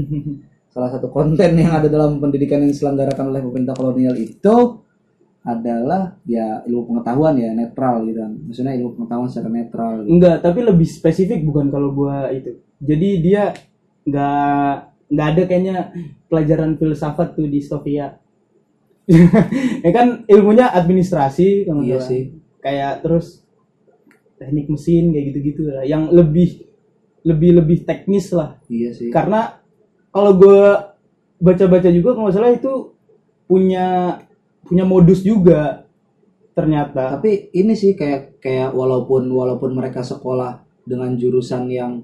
[0.67, 4.85] Salah satu konten yang ada dalam pendidikan yang diselenggarakan oleh pemerintah kolonial itu
[5.47, 10.11] adalah ya ilmu pengetahuan ya netral gitu kan maksudnya ilmu pengetahuan secara netral gitu.
[10.11, 12.59] Enggak, tapi lebih spesifik bukan kalau gua itu.
[12.83, 13.55] Jadi dia
[14.03, 14.75] nggak
[15.07, 15.77] nggak ada kayaknya
[16.27, 18.19] pelajaran filsafat tuh di Sofia.
[19.87, 23.39] ya kan ilmunya administrasi nggak iya sih Kayak terus
[24.35, 25.87] teknik mesin kayak gitu-gitu lah.
[25.87, 26.49] Yang lebih
[27.23, 28.59] lebih lebih teknis lah.
[28.67, 29.63] iya sih Karena
[30.11, 30.91] kalau gua
[31.39, 32.91] baca-baca juga kalau salah itu
[33.47, 34.19] punya
[34.67, 35.87] punya modus juga
[36.51, 37.17] ternyata.
[37.17, 42.03] Tapi ini sih kayak kayak walaupun walaupun mereka sekolah dengan jurusan yang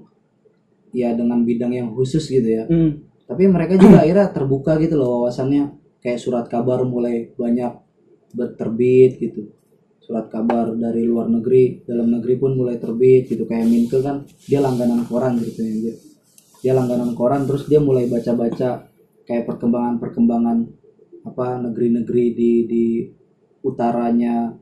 [0.94, 2.64] ya dengan bidang yang khusus gitu ya.
[2.70, 3.02] Hmm.
[3.24, 5.80] tapi mereka juga akhirnya terbuka gitu loh wawasannya.
[6.04, 7.72] Kayak surat kabar mulai banyak
[8.36, 9.48] berterbit gitu.
[10.04, 13.48] Surat kabar dari luar negeri dalam negeri pun mulai terbit gitu.
[13.48, 15.74] Kayak Minke kan dia langganan koran gitu ya.
[15.88, 15.94] Dia
[16.60, 18.88] dia langganan koran terus dia mulai baca-baca
[19.24, 20.83] kayak perkembangan-perkembangan
[21.24, 22.84] apa negeri-negeri di di
[23.64, 24.52] utaranya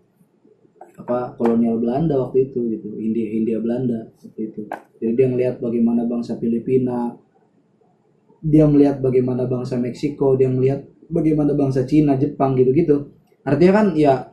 [1.02, 4.60] apa kolonial Belanda waktu itu gitu India India Belanda waktu itu.
[5.02, 7.10] Jadi dia ngelihat bagaimana bangsa Filipina
[8.42, 13.10] dia melihat bagaimana bangsa Meksiko dia melihat bagaimana bangsa Cina Jepang gitu-gitu.
[13.42, 14.30] Artinya kan ya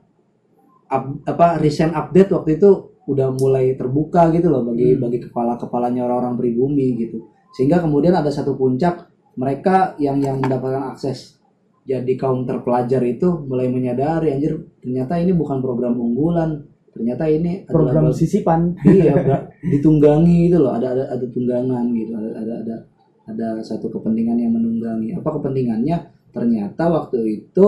[0.90, 2.70] up- apa recent update waktu itu
[3.10, 7.26] udah mulai terbuka gitu loh bagi bagi kepala kepalanya orang-orang pribumi gitu.
[7.58, 11.39] Sehingga kemudian ada satu puncak mereka yang yang mendapatkan akses
[11.90, 16.70] jadi kaum terpelajar itu mulai menyadari anjir ternyata ini bukan program unggulan.
[16.90, 18.62] Ternyata ini adalah program bag- sisipan.
[18.86, 19.14] Iya
[19.66, 20.78] ditunggangi gitu loh.
[20.78, 22.12] Ada ada ada tunggangan gitu.
[22.14, 22.76] Ada ada ada
[23.30, 25.18] ada satu kepentingan yang menunggangi.
[25.18, 25.98] Apa kepentingannya?
[26.30, 27.66] Ternyata waktu itu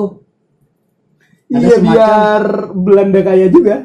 [1.49, 2.43] ada iya semacam- biar
[2.77, 3.75] Belanda kaya juga.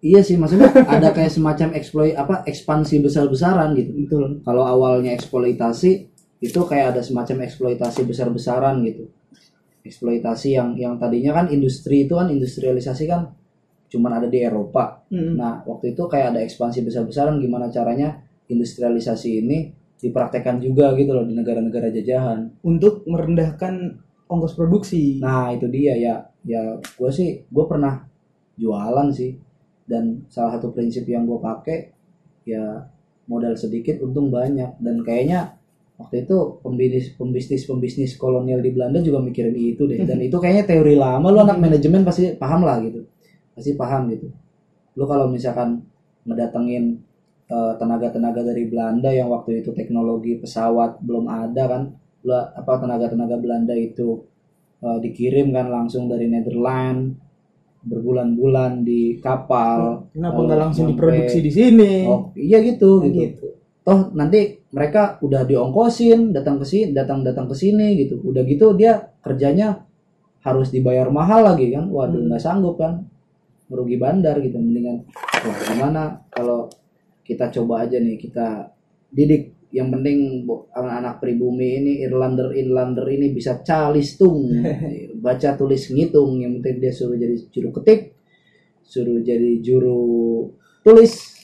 [0.00, 3.90] Iya sih maksudnya ada kayak semacam eksploit apa ekspansi besar-besaran gitu.
[4.06, 4.24] Betul.
[4.46, 5.92] Kalau awalnya eksploitasi
[6.40, 9.12] itu kayak ada semacam eksploitasi besar-besaran gitu
[9.80, 13.32] eksploitasi yang yang tadinya kan industri itu kan industrialisasi kan
[13.90, 15.34] cuman ada di Eropa Hmm.
[15.34, 19.58] Nah, waktu itu kayak ada ekspansi besar-besaran gimana caranya industrialisasi ini
[20.00, 22.62] dipraktekkan juga gitu loh di negara-negara jajahan.
[22.62, 26.14] untuk merendahkan ongkos produksi Nah, itu dia ya.
[26.46, 28.06] Ya, gue sih, gue pernah
[28.56, 29.36] jualan sih.
[29.84, 31.78] Dan salah satu prinsip yang gue pakai
[32.46, 32.86] ya
[33.26, 34.78] modal sedikit untung banyak.
[34.80, 35.59] Dan kayaknya
[36.00, 40.00] waktu itu pembisnis pembisnis pembisnis kolonial di Belanda juga mikirin itu deh.
[40.00, 41.28] Dan itu kayaknya teori lama.
[41.28, 43.04] Lu anak manajemen pasti paham lah gitu.
[43.52, 44.32] Pasti paham gitu.
[44.96, 45.84] Lu kalau misalkan
[46.24, 46.96] ngedatengin
[47.52, 51.82] eh, tenaga-tenaga dari Belanda yang waktu itu teknologi pesawat belum ada kan
[52.20, 54.24] lu apa tenaga-tenaga Belanda itu
[54.84, 57.16] eh, dikirim kan langsung dari Netherlands
[57.80, 63.46] berbulan-bulan di kapal kenapa nggak langsung nyampe- diproduksi di sini oh iya gitu gitu gitu
[63.80, 68.22] toh nanti mereka udah diongkosin datang ke sini datang datang ke sini gitu.
[68.22, 69.82] Udah gitu dia kerjanya
[70.46, 71.90] harus dibayar mahal lagi kan.
[71.90, 73.02] Waduh nggak sanggup kan.
[73.66, 74.62] Merugi bandar gitu.
[74.62, 75.10] Mendingan
[75.42, 76.70] wah gimana kalau
[77.26, 78.70] kita coba aja nih kita
[79.10, 79.58] didik.
[79.70, 80.18] Yang penting
[80.74, 84.50] anak-anak pribumi ini Irlander Irlander ini bisa calistung.
[85.24, 86.42] Baca tulis ngitung.
[86.42, 88.14] Yang penting dia suruh jadi juru ketik
[88.86, 90.02] suruh jadi juru
[90.86, 91.38] tulis.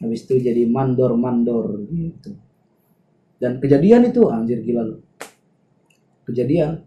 [0.00, 2.32] Habis itu jadi mandor mandor gitu
[3.40, 5.00] dan kejadian itu anjir gila loh
[6.30, 6.86] kejadian.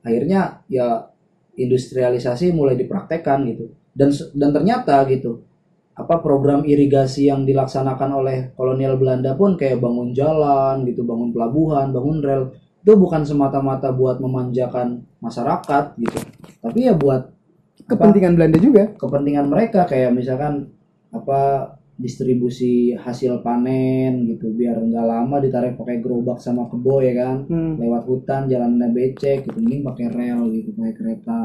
[0.00, 1.12] Akhirnya ya
[1.60, 3.76] industrialisasi mulai dipraktekkan gitu.
[3.92, 5.44] Dan dan ternyata gitu
[5.92, 11.92] apa program irigasi yang dilaksanakan oleh kolonial Belanda pun kayak bangun jalan gitu bangun pelabuhan
[11.92, 12.42] bangun rel
[12.80, 16.18] itu bukan semata-mata buat memanjakan masyarakat gitu.
[16.64, 18.88] Tapi ya buat apa, kepentingan Belanda juga.
[18.96, 20.72] Kepentingan mereka kayak misalkan
[21.12, 27.36] apa distribusi hasil panen gitu biar nggak lama ditarik pakai gerobak sama kebo ya kan?
[27.44, 27.76] Hmm.
[27.76, 31.40] lewat hutan jalannya becek gitu mending pakai rel gitu pakai kereta.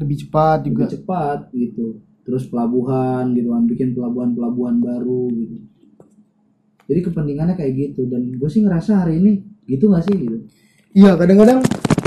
[0.00, 0.88] Lebih cepat juga.
[0.88, 1.86] Lebih cepat gitu.
[2.24, 5.56] Terus pelabuhan gitu kan bikin pelabuhan-pelabuhan baru gitu.
[6.86, 9.32] Jadi kepentingannya kayak gitu dan gue sih ngerasa hari ini
[9.68, 10.36] gitu nggak sih gitu?
[10.96, 11.60] Iya kadang-kadang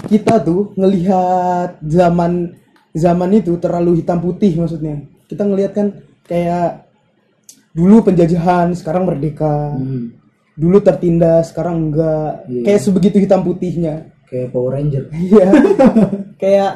[0.10, 2.58] kita tuh ngelihat zaman
[2.98, 5.06] zaman itu terlalu hitam putih maksudnya.
[5.30, 5.88] Kita ngelihat kan
[6.30, 6.86] kayak
[7.74, 9.74] dulu penjajahan, sekarang merdeka.
[9.74, 10.14] Hmm,
[10.54, 12.44] Dulu tertindas, sekarang enggak.
[12.46, 12.64] Iya.
[12.68, 14.12] Kayak sebegitu hitam putihnya.
[14.28, 15.48] kayak Power Ranger Iya.
[16.36, 16.72] kayak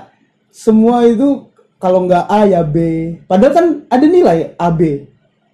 [0.50, 1.46] semua itu
[1.78, 2.78] kalau nggak A ya B.
[3.28, 4.82] Padahal kan ada nilai AB.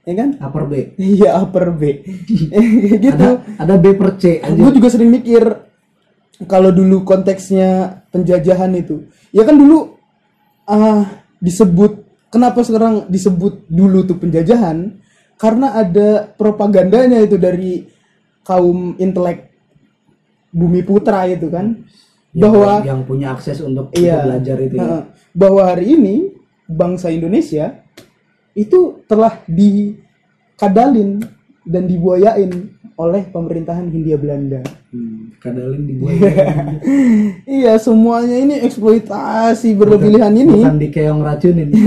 [0.07, 0.29] Ya kan?
[0.41, 2.01] upper B Iya upper B.
[2.49, 3.13] Kayak gitu.
[3.13, 5.43] ada ada B per C aja gue juga sering mikir
[6.45, 9.93] kalau dulu konteksnya penjajahan itu ya kan dulu
[10.65, 11.05] ah
[11.37, 14.97] disebut kenapa sekarang disebut dulu tuh penjajahan?
[15.39, 17.87] Karena ada propagandanya itu dari
[18.45, 19.49] kaum intelek
[20.49, 21.85] bumi putra itu kan?
[22.29, 25.01] Yang, bahwa yang punya akses untuk iya, belajar itu ya.
[25.33, 26.29] bahwa hari ini
[26.69, 27.81] bangsa Indonesia
[28.53, 31.25] itu telah dikadalin
[31.65, 34.59] dan dibuayain oleh pemerintahan Hindia Belanda.
[34.91, 36.19] Hmm, kadalin dibuat
[37.47, 40.59] Iya, semuanya ini eksploitasi berlebihan ini.
[40.59, 41.71] bukan dikeong racunin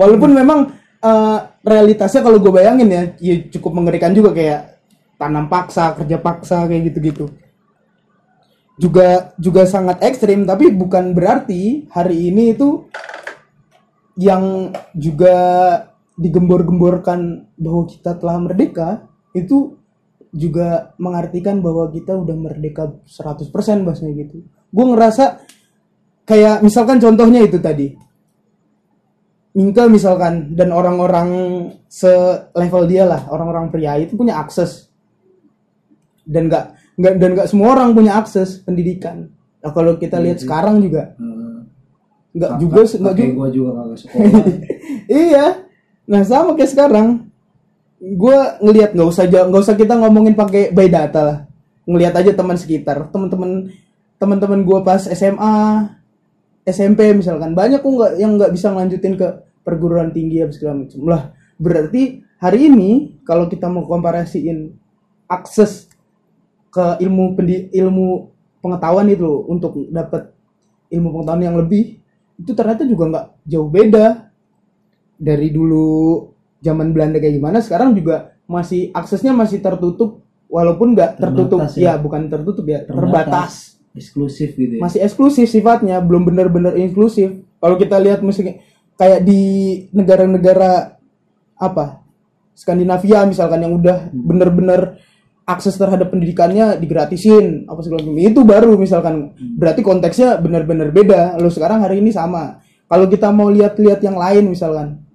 [0.00, 0.72] Walaupun memang
[1.04, 4.80] eh, realitasnya kalau gue bayangin ya, ya cukup mengerikan juga kayak
[5.20, 7.28] tanam paksa kerja paksa kayak gitu-gitu
[8.76, 12.84] juga juga sangat ekstrim tapi bukan berarti hari ini itu
[14.20, 15.36] yang juga
[16.16, 19.04] digembor-gemborkan bahwa kita telah merdeka
[19.36, 19.76] itu
[20.32, 23.52] juga mengartikan bahwa kita udah merdeka 100%
[23.84, 24.44] bahasanya gitu.
[24.72, 25.44] Gue ngerasa
[26.24, 27.96] kayak misalkan contohnya itu tadi.
[29.56, 31.28] Minka misalkan dan orang-orang
[31.88, 34.92] selevel dia lah, orang-orang pria itu punya akses
[36.28, 39.32] dan nggak nggak dan nggak semua orang punya akses pendidikan.
[39.64, 41.64] Nah kalau kita lihat sekarang juga Hmm.
[42.36, 44.44] nggak juga nggak juga juga sekolah
[45.24, 45.46] iya
[46.06, 47.08] nah sama kayak sekarang.
[47.96, 51.38] Gue ngelihat nggak usah ja- nggak usah kita ngomongin pakai by data lah.
[51.86, 53.70] Ngelihat aja teman sekitar teman-teman
[54.16, 55.56] teman-teman gue pas SMA
[56.66, 57.52] SMP misalkan.
[57.56, 59.28] Banyak kok nggak yang nggak bisa ngelanjutin ke
[59.66, 61.00] perguruan tinggi apa segala macam.
[61.08, 61.22] Lah
[61.56, 64.70] berarti hari ini kalau kita mau komparasiin
[65.26, 65.90] akses
[66.70, 68.28] ke ilmu pendi ilmu
[68.60, 70.30] pengetahuan itu untuk dapat
[70.92, 71.98] ilmu pengetahuan yang lebih
[72.36, 74.25] itu ternyata juga nggak jauh beda
[75.16, 76.22] dari dulu
[76.60, 81.60] zaman Belanda kayak gimana sekarang juga masih aksesnya masih tertutup walaupun nggak tertutup.
[81.74, 81.94] ya.
[81.96, 82.00] ya.
[82.00, 82.94] bukan tertutup ya Terbatas.
[83.26, 83.52] terbatas.
[83.96, 84.80] eksklusif gitu ya.
[84.80, 87.32] Masih eksklusif sifatnya belum benar-benar inklusif.
[87.58, 88.60] Kalau kita lihat misalnya
[89.00, 89.42] kayak di
[89.92, 91.00] negara-negara
[91.56, 92.04] apa?
[92.56, 95.00] Skandinavia misalkan yang udah benar-benar
[95.46, 98.20] akses terhadap pendidikannya digratisin apa segala macam.
[98.20, 99.32] Itu baru misalkan.
[99.56, 101.40] Berarti konteksnya benar-benar beda.
[101.40, 102.60] Lo sekarang hari ini sama.
[102.86, 105.05] Kalau kita mau lihat-lihat yang lain misalkan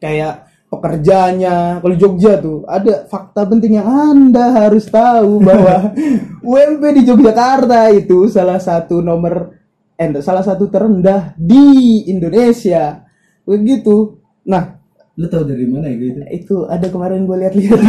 [0.00, 1.82] kayak pekerjaannya.
[1.82, 5.92] Kalau Jogja tuh ada fakta penting yang anda harus tahu bahwa
[6.46, 9.54] UMP di Yogyakarta itu salah satu nomor
[10.00, 13.04] eh salah satu terendah di Indonesia.
[13.44, 14.16] Begitu.
[14.48, 14.80] Nah
[15.20, 16.20] lu tau dari mana ya gitu?
[16.32, 17.80] itu ada kemarin gue lihat-lihat.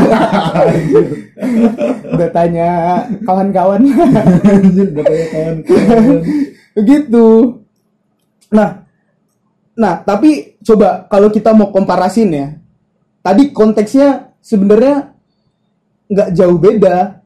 [2.36, 2.70] Tanya
[3.24, 3.80] kawan-kawan.
[4.44, 5.56] Anjir katanya kawan
[6.76, 7.28] begitu.
[8.52, 8.81] Nah
[9.72, 12.48] nah tapi coba kalau kita mau komparasin ya
[13.22, 15.14] tadi konteksnya sebenarnya
[16.12, 17.24] nggak jauh beda.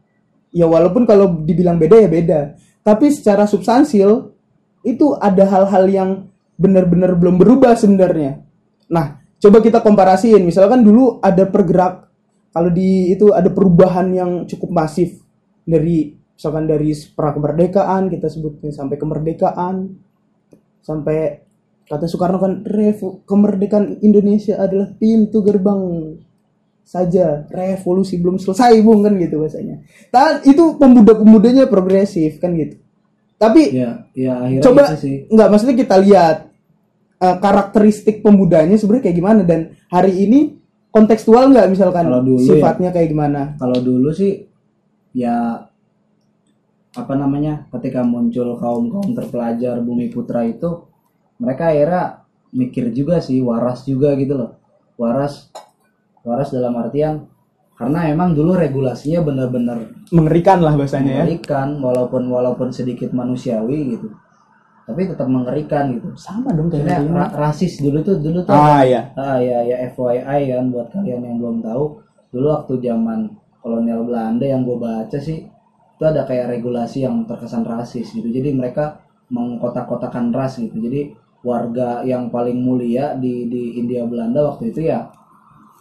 [0.56, 2.40] Ya walaupun kalau dibilang beda ya beda.
[2.86, 4.32] Tapi secara substansil
[4.86, 6.10] itu ada hal-hal yang
[6.56, 8.46] benar-benar belum berubah sebenarnya.
[8.94, 10.46] Nah coba kita komparasiin.
[10.46, 12.08] Misalkan dulu ada pergerak
[12.54, 15.20] kalau di itu ada perubahan yang cukup masif
[15.66, 19.76] dari misalkan dari pra kemerdekaan kita sebutnya sampai kemerdekaan
[20.80, 21.45] sampai
[21.86, 25.82] kata Soekarno kan revo, kemerdekaan Indonesia adalah pintu gerbang
[26.86, 27.46] saja.
[27.50, 29.86] Revolusi belum selesai bung kan gitu bahasanya.
[30.10, 32.78] Tan itu pemuda-pemudanya progresif kan gitu.
[33.36, 35.16] Tapi ya ya akhirnya coba itu sih.
[35.28, 36.38] nggak maksudnya kita lihat
[37.20, 40.56] eh, karakteristik pemudanya sebenarnya kayak gimana dan hari ini
[40.90, 42.48] kontekstual nggak misalkan Kalau dulu ya.
[42.56, 43.42] sifatnya kayak gimana?
[43.60, 44.48] Kalau dulu sih
[45.12, 45.68] ya
[46.96, 50.95] apa namanya ketika muncul kaum kaum terpelajar bumi putra itu
[51.42, 52.24] mereka akhirnya
[52.56, 54.52] mikir juga sih waras juga gitu loh.
[54.96, 55.52] Waras
[56.24, 57.28] waras dalam artian
[57.76, 59.84] karena emang dulu regulasinya benar-benar
[60.16, 61.18] mengerikan lah bahasanya ya.
[61.28, 64.08] mengerikan walaupun walaupun sedikit manusiawi gitu.
[64.86, 66.14] Tapi tetap mengerikan gitu.
[66.16, 67.12] Sama dong kayak ini.
[67.12, 71.22] ra- rasis dulu tuh dulu tuh ah ya Ah ya ya FYI kan buat kalian
[71.26, 72.00] yang belum tahu.
[72.32, 75.44] Dulu waktu zaman kolonial Belanda yang gue baca sih
[75.96, 78.30] itu ada kayak regulasi yang terkesan rasis gitu.
[78.30, 80.78] Jadi mereka mengkotak-kotakan ras gitu.
[80.80, 81.12] Jadi
[81.46, 85.06] warga yang paling mulia di di Hindia Belanda waktu itu ya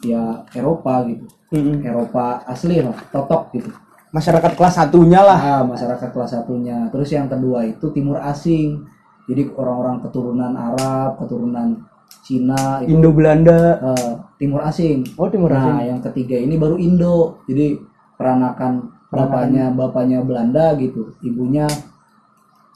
[0.05, 1.25] ya Eropa gitu
[1.57, 1.81] Mm-mm.
[1.81, 3.73] Eropa asli lah totok gitu
[4.13, 8.85] masyarakat kelas satunya lah ah masyarakat kelas satunya terus yang kedua itu timur asing
[9.25, 11.81] jadi orang-orang keturunan Arab keturunan
[12.25, 15.05] Cina itu Indo Belanda eh, timur asing.
[15.17, 17.41] oh timur Nah, asing yang ketiga ini baru Indo.
[17.49, 17.77] Jadi
[18.17, 18.73] peranakan
[19.13, 21.69] bapaknya bapaknya Belanda gitu, ibunya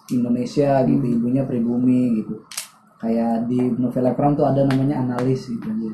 [0.09, 1.17] Indonesia gitu, Hmm.
[1.21, 2.45] ibunya pribumi gitu.
[2.99, 5.91] Kayak di novel Pram tuh ada namanya analis gitu aja.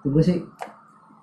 [0.00, 0.38] Itu gue sih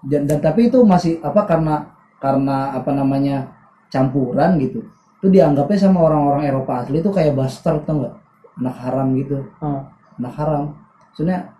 [0.06, 1.90] dan, dan tapi itu masih apa karena
[2.22, 3.50] karena apa namanya
[3.90, 4.86] campuran gitu.
[5.20, 8.16] Itu dianggapnya sama orang-orang Eropa asli itu kayak bastard tau nggak?
[8.62, 9.90] Anak haram gitu Ah.
[10.14, 10.64] anak haram
[11.18, 11.58] sebenarnya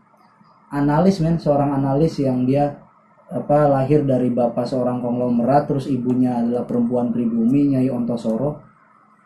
[0.70, 2.74] analis men seorang analis yang dia
[3.34, 8.62] apa lahir dari bapak seorang konglomerat terus ibunya adalah perempuan pribumi Nyai Ontosoro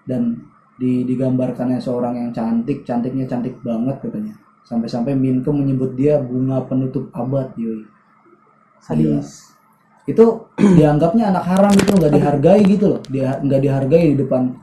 [0.08, 0.48] dan
[0.78, 4.38] di, digambarkannya seorang yang cantik cantiknya cantik banget katanya.
[4.64, 7.84] Sampai-sampai Minke menyebut dia bunga penutup abad yoi.
[8.78, 9.58] Sadis.
[10.06, 13.02] Itu dianggapnya anak haram itu nggak dihargai gitu loh.
[13.10, 14.54] Dia nggak dihargai di depan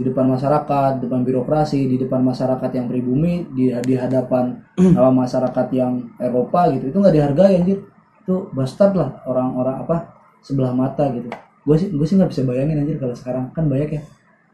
[0.00, 4.58] di depan masyarakat di depan birokrasi di depan masyarakat yang pribumi di di hadapan
[4.98, 6.90] apa, masyarakat yang Eropa gitu.
[6.90, 7.78] Itu nggak dihargai anjir.
[8.26, 9.96] Itu bastard lah orang-orang apa
[10.42, 11.30] sebelah mata gitu.
[11.62, 13.54] Gue sih gue sih nggak bisa bayangin anjir kalau sekarang.
[13.54, 14.02] Kan banyak ya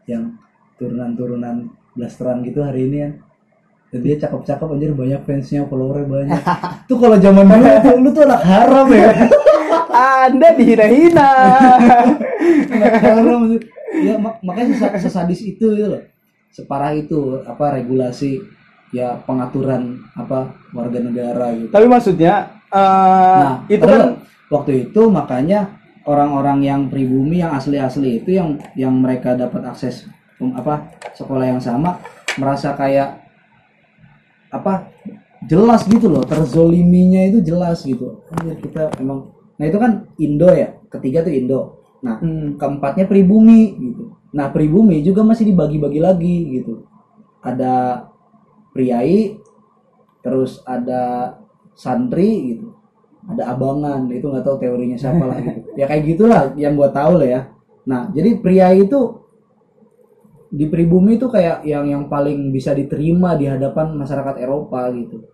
[0.07, 0.39] yang
[0.77, 3.09] turunan-turunan blasteran gitu hari ini ya
[3.87, 6.41] dan dia cakep-cakep anjir banyak fansnya followernya banyak.
[6.91, 9.09] Tuh kalau zaman dulu tuh lu tuh anak haram ya.
[10.27, 11.29] Anda dihina-hina.
[12.67, 13.41] Anak haram
[13.95, 16.03] ya mak- makanya sesa- sesadis itu gitu loh.
[16.51, 18.43] Separah itu apa regulasi
[18.91, 21.71] ya pengaturan apa warga negara gitu.
[21.71, 22.33] Tapi maksudnya
[22.67, 24.19] eh, Nah, itu kan
[24.51, 30.07] waktu itu makanya orang-orang yang pribumi yang asli-asli itu yang yang mereka dapat akses
[30.37, 31.97] apa sekolah yang sama
[32.37, 33.25] merasa kayak
[34.53, 34.89] apa
[35.49, 38.21] jelas gitu loh terzoliminya itu jelas gitu.
[38.33, 41.61] Anjir, kita emang nah itu kan Indo ya ketiga tuh Indo.
[42.05, 42.55] Nah Hmm.
[42.61, 44.13] keempatnya pribumi gitu.
[44.33, 46.85] Nah pribumi juga masih dibagi-bagi lagi gitu.
[47.41, 48.05] Ada
[48.73, 49.37] priai
[50.21, 51.33] terus ada
[51.73, 52.77] santri gitu.
[53.27, 55.59] Ada abangan itu nggak tahu teorinya siapa lah gitu.
[55.79, 57.41] Ya kayak gitulah yang gua tahu lah ya.
[57.89, 59.16] Nah jadi pria itu
[60.47, 65.27] di pribumi itu kayak yang yang paling bisa diterima di hadapan masyarakat Eropa gitu.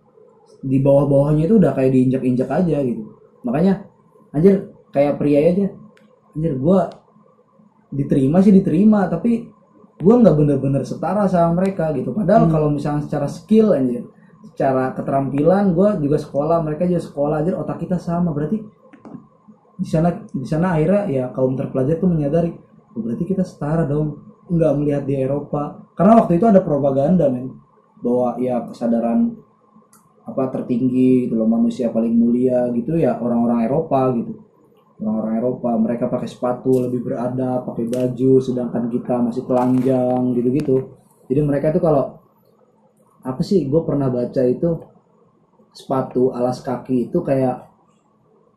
[0.64, 3.03] Di bawah-bawahnya itu udah kayak diinjak-injak aja gitu.
[3.45, 3.86] Makanya
[4.34, 5.68] anjir kayak pria aja
[6.34, 6.89] anjir gua
[7.93, 9.45] diterima sih diterima tapi
[10.01, 12.09] gua nggak bener-bener setara sama mereka gitu.
[12.09, 14.09] Padahal kalau misalnya secara skill anjir
[14.49, 18.34] secara keterampilan gua juga sekolah mereka juga sekolah aja otak kita sama.
[18.34, 18.57] Berarti
[19.78, 22.49] di sana di sana akhirnya ya kaum terpelajar tuh menyadari
[22.93, 25.84] "Oh, berarti kita setara dong nggak melihat di Eropa.
[25.94, 27.54] Karena waktu itu ada propaganda men
[28.04, 29.32] bahwa ya kesadaran
[30.24, 34.34] apa tertinggi gitu loh manusia paling mulia gitu ya orang-orang Eropa gitu.
[35.04, 40.96] Orang-orang Eropa mereka pakai sepatu lebih beradab pakai baju sedangkan kita masih telanjang gitu-gitu.
[41.28, 42.20] Jadi mereka itu kalau
[43.24, 44.80] apa sih gue pernah baca itu
[45.74, 47.72] sepatu alas kaki itu kayak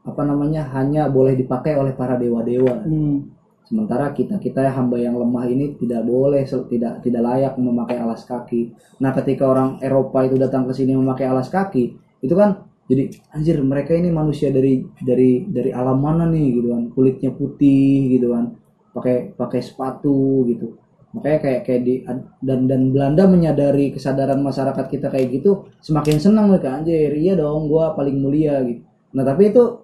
[0.06, 2.86] apa namanya hanya boleh dipakai oleh para dewa-dewa.
[2.86, 3.35] Hmm.
[3.66, 8.70] Sementara kita kita hamba yang lemah ini tidak boleh tidak tidak layak memakai alas kaki.
[9.02, 13.58] Nah ketika orang Eropa itu datang ke sini memakai alas kaki itu kan jadi anjir
[13.66, 16.82] mereka ini manusia dari dari dari alam mana nih gitu kan.
[16.94, 18.54] Kulitnya putih gitu kan.
[18.94, 20.78] Pakai pakai sepatu gitu.
[21.18, 21.94] Makanya kayak kayak di
[22.38, 27.66] dan dan Belanda menyadari kesadaran masyarakat kita kayak gitu semakin senang mereka anjir iya dong
[27.66, 28.86] gua paling mulia gitu.
[29.18, 29.82] Nah tapi itu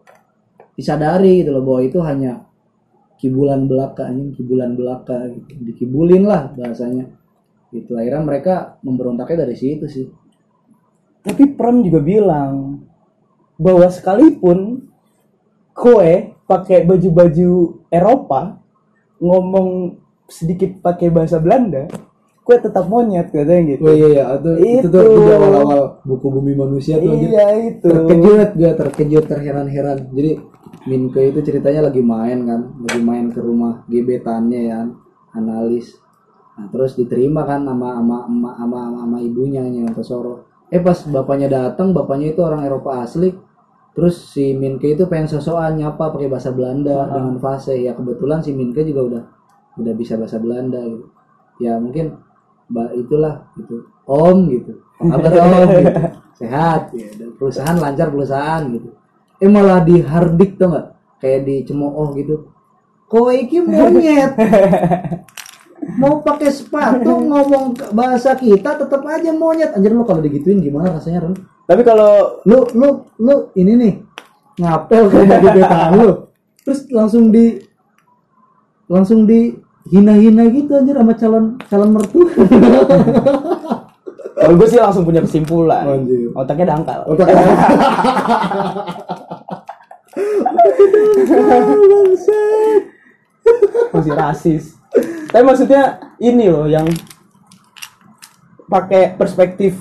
[0.78, 2.51] disadari gitu loh bahwa itu hanya
[3.22, 5.54] kibulan belaka anjing kibulan belaka gitu.
[5.62, 7.06] dikibulin lah bahasanya
[7.70, 10.06] gitu akhirnya mereka memberontaknya dari situ sih
[11.22, 12.82] Tapi Pram juga bilang
[13.54, 14.90] bahwa sekalipun
[15.70, 17.50] koe pakai baju-baju
[17.86, 18.58] Eropa
[19.22, 19.96] ngomong
[20.26, 21.86] sedikit pakai bahasa Belanda,
[22.42, 23.86] kue tetap monyet katanya gitu.
[23.86, 24.50] oh iya iya itu
[24.82, 25.14] itu tuh Itu.
[25.14, 27.06] di awal-awal buku bumi manusia tuh.
[27.06, 27.86] Iya itu.
[27.86, 30.42] terkejut gue terkejut terheran-heran jadi
[30.82, 34.78] Minke itu ceritanya lagi main kan lagi main ke rumah gebetannya ya
[35.34, 35.94] analis.
[36.58, 40.46] Nah terus diterima kan sama sama sama sama, sama ibunya yang Tesoro.
[40.74, 43.30] Eh pas bapaknya datang bapaknya itu orang Eropa asli.
[43.92, 47.76] Terus si Minke itu pengen sosokan nyapa pakai bahasa Belanda dengan fase.
[47.78, 49.22] Ya kebetulan si Minke juga udah
[49.78, 51.06] udah bisa bahasa Belanda gitu.
[51.62, 52.18] Ya mungkin
[52.96, 53.86] itulah gitu.
[54.02, 54.72] Om gitu.
[54.98, 55.92] Apa kabar om gitu?
[56.42, 57.06] Sehat ya.
[57.14, 59.01] Dan perusahaan lancar perusahaan gitu
[59.42, 60.86] eh malah di hardik tuh nggak
[61.18, 62.46] kayak di cemooh gitu
[63.10, 64.38] kowe iki monyet
[66.00, 71.26] mau pakai sepatu ngomong bahasa kita tetap aja monyet anjir lu kalau digituin gimana rasanya
[71.26, 71.34] Ren?
[71.66, 73.94] Tapi kalau lu lu lu ini nih
[74.62, 76.10] ngapel ke rumah gebetan lu
[76.62, 77.58] terus langsung di
[78.86, 79.58] langsung di
[79.90, 82.30] hina-hina gitu anjir sama calon calon mertua
[84.42, 85.86] kalau gue sih langsung punya kesimpulan.
[85.86, 86.34] Anjir.
[86.34, 87.06] Otaknya dangkal.
[93.92, 94.64] Masih rasis.
[95.32, 96.84] Tapi maksudnya ini loh yang
[98.68, 99.76] pakai perspektif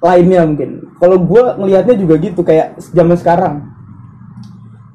[0.00, 0.92] lainnya mungkin.
[0.96, 3.54] Kalau gue ngelihatnya juga gitu kayak zaman sekarang.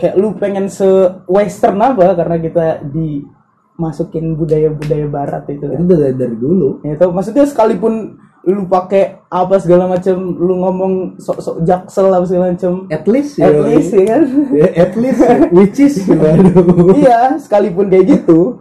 [0.01, 0.85] Kayak lu pengen se
[1.29, 5.65] western apa karena kita dimasukin budaya-budaya barat itu.
[5.69, 5.77] kan.
[5.77, 8.17] itu dari, dari dulu Ya tau maksudnya sekalipun
[8.49, 12.91] lu pakai apa segala macam, lu ngomong sok-sok jaksel apa segala macam.
[12.91, 14.23] at least At least ya kan.
[14.51, 15.19] Ya, at least
[15.55, 15.95] which is
[16.99, 18.59] iya, sekalipun kayak gitu,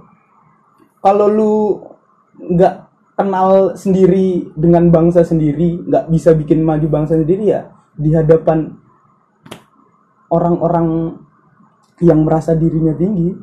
[1.03, 1.55] kalau lu
[2.39, 2.87] nggak
[3.19, 8.79] kenal sendiri dengan bangsa sendiri, nggak bisa bikin maju bangsa sendiri ya di hadapan
[10.31, 11.19] orang-orang
[11.99, 13.35] yang merasa dirinya tinggi,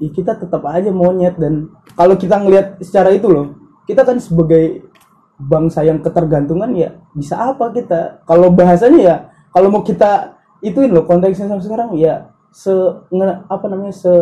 [0.00, 3.52] ya kita tetap aja monyet dan kalau kita ngelihat secara itu loh,
[3.84, 4.83] kita kan sebagai
[5.34, 8.22] bangsa yang ketergantungan ya bisa apa kita?
[8.26, 9.16] Kalau bahasanya ya
[9.50, 12.72] kalau mau kita ituin loh konteksnya sama sekarang ya se
[13.50, 14.12] apa namanya se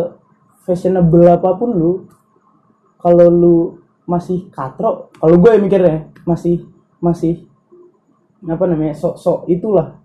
[0.65, 1.91] fashionable apa pun lu
[2.97, 3.57] kalau lu
[4.03, 6.65] masih katro kalau gue mikirnya masih
[6.99, 7.45] masih
[8.43, 10.01] apa namanya sok-sok itulah.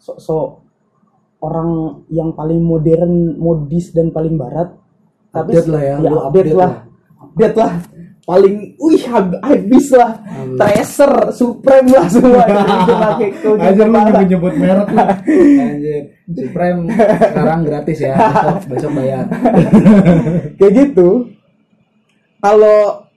[0.00, 0.48] Sok-sok
[1.42, 4.72] orang yang paling modern modis dan paling barat.
[5.32, 6.72] Update lah ya, lu update, update lah.
[7.22, 7.72] Update lah
[8.22, 10.22] paling wih hab- habis lah
[10.54, 12.46] tracer supreme lah semua
[13.58, 14.22] Anjir lu kepala.
[14.22, 15.02] nyebut merek lu.
[15.64, 16.02] Anjir.
[16.24, 16.80] Supreme
[17.20, 18.14] sekarang gratis ya.
[18.14, 19.24] Besok, besok bayar.
[20.54, 21.08] kayak gitu
[22.38, 23.10] kalau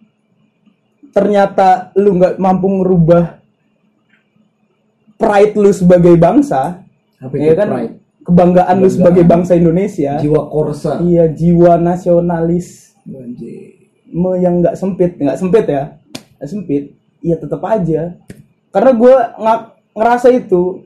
[1.09, 3.39] ternyata lu nggak mampu ngerubah
[5.15, 6.83] pride lu sebagai bangsa
[7.17, 7.93] Apa ya kan pride?
[8.21, 8.91] kebanggaan lu Kebanggaan.
[8.91, 10.99] sebagai bangsa Indonesia Jiwa korsa.
[10.99, 13.74] iya jiwa nasionalis Anjir.
[14.07, 15.83] Me yang nggak sempit nggak sempit ya
[16.37, 16.83] nggak sempit
[17.19, 18.15] iya tetap aja
[18.69, 19.15] karena gue
[19.93, 20.83] ngerasa itu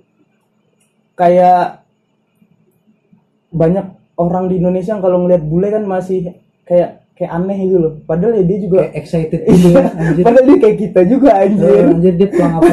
[1.14, 1.84] kayak
[3.50, 7.94] banyak orang di Indonesia yang kalau ngeliat bule kan masih kayak kayak aneh gitu loh
[8.06, 10.24] padahal ya dia juga Kayak excited gitu ya anjir.
[10.24, 12.68] padahal dia kayak kita juga Eh, anjir Anjir dia pelang apa?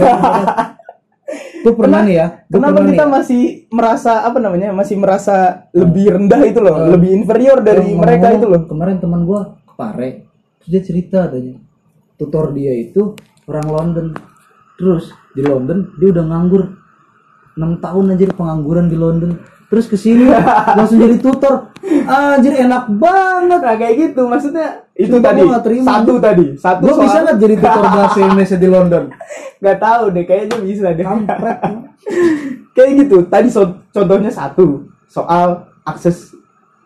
[1.64, 2.26] Tuh pernah nih ya.
[2.46, 3.14] gua kenapa pernah kita nih ya.
[3.16, 5.36] masih merasa apa namanya masih merasa
[5.72, 9.72] lebih rendah itu loh lebih inferior dari Yang mereka itu loh Kemarin teman gua ke
[9.74, 10.08] Pare,
[10.66, 11.62] terus dia cerita katanya.
[12.18, 13.14] Tutor dia itu
[13.46, 14.06] orang London.
[14.74, 16.62] Terus di London dia udah nganggur
[17.54, 19.38] 6 tahun anjir pengangguran di London.
[19.70, 20.26] Terus ke sini
[20.76, 21.70] langsung jadi tutor.
[22.10, 23.60] Anjir enak banget.
[23.62, 27.84] nah kayak gitu maksudnya itu tadi terima, satu tadi satu Gua bisa nggak jadi tutor
[27.94, 29.04] bahasa Indonesia di London?
[29.56, 31.58] nggak tahu deh kayaknya bisa deh Kampret.
[32.76, 36.36] kayak gitu tadi so- contohnya satu soal akses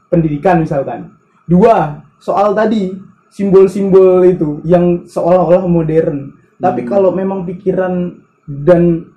[0.07, 1.11] pendidikan misalkan
[1.51, 6.35] dua soal tadi simbol-simbol itu yang seolah-olah modern.
[6.61, 9.09] Tapi kalau memang pikiran dan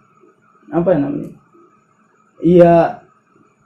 [0.71, 1.31] apa ya namanya
[2.41, 3.05] iya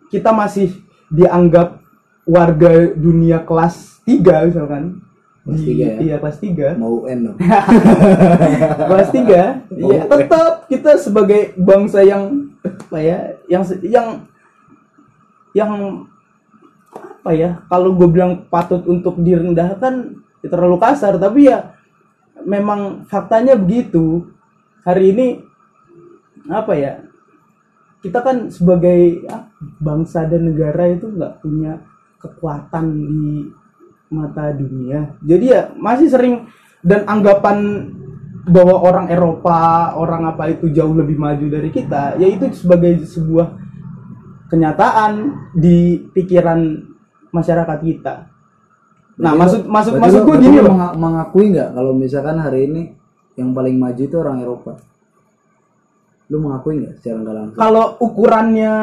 [0.08, 0.72] kita masih
[1.08, 1.80] dianggap
[2.24, 4.84] warga dunia kelas 3 misalkan.
[5.48, 5.98] Kelas Di- tiga ya?
[6.04, 7.38] iya kelas 3 Mau UN dong.
[8.92, 14.08] kelas 3 ya tetap kita sebagai bangsa yang apa ya yang yang
[15.56, 15.72] yang
[16.92, 21.18] apa ya kalau gue bilang patut untuk direndahkan ya terlalu kasar.
[21.18, 21.78] Tapi ya
[22.44, 24.30] memang faktanya begitu.
[24.88, 25.28] Hari ini
[26.48, 26.94] apa ya
[28.00, 29.52] kita kan sebagai ah,
[29.84, 31.84] bangsa dan negara itu nggak punya
[32.22, 33.52] kekuatan di
[34.14, 35.18] mata dunia.
[35.20, 36.48] Jadi ya masih sering
[36.86, 37.90] dan anggapan
[38.48, 43.60] bahwa orang Eropa orang apa itu jauh lebih maju dari kita yaitu sebagai sebuah
[44.48, 46.80] kenyataan di pikiran
[47.36, 48.32] masyarakat kita
[49.18, 52.82] nah maksud maksud Berarti maksud gue gini loh menga- mengakui nggak kalau misalkan hari ini
[53.38, 54.74] yang paling maju itu orang Eropa?
[56.28, 57.58] Lu mengakui nggak secara nggak langsung?
[57.58, 58.74] kalau ukurannya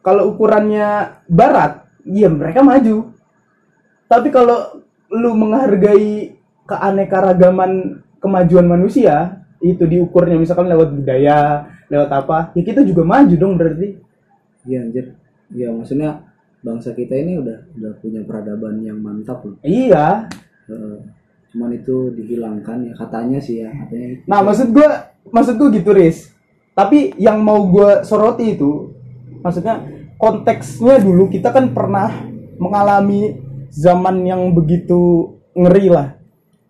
[0.00, 0.88] kalau ukurannya
[1.28, 3.12] barat iya mereka maju
[4.06, 12.62] tapi kalau lu menghargai keanekaragaman kemajuan manusia itu diukurnya misalkan lewat budaya lewat apa ya
[12.64, 13.88] kita juga maju dong berarti
[14.60, 15.16] Iya anjir.
[15.50, 16.29] Iya maksudnya
[16.60, 19.56] bangsa kita ini udah udah punya peradaban yang mantap loh.
[19.64, 20.28] iya
[21.50, 24.06] cuman itu dihilangkan ya katanya sih ya katanya.
[24.14, 24.22] itu.
[24.28, 26.30] nah maksud gua maksud gua gitu Riz
[26.76, 28.94] tapi yang mau gua soroti itu
[29.42, 29.82] maksudnya
[30.20, 32.12] konteksnya dulu kita kan pernah
[32.60, 33.40] mengalami
[33.72, 36.08] zaman yang begitu ngeri lah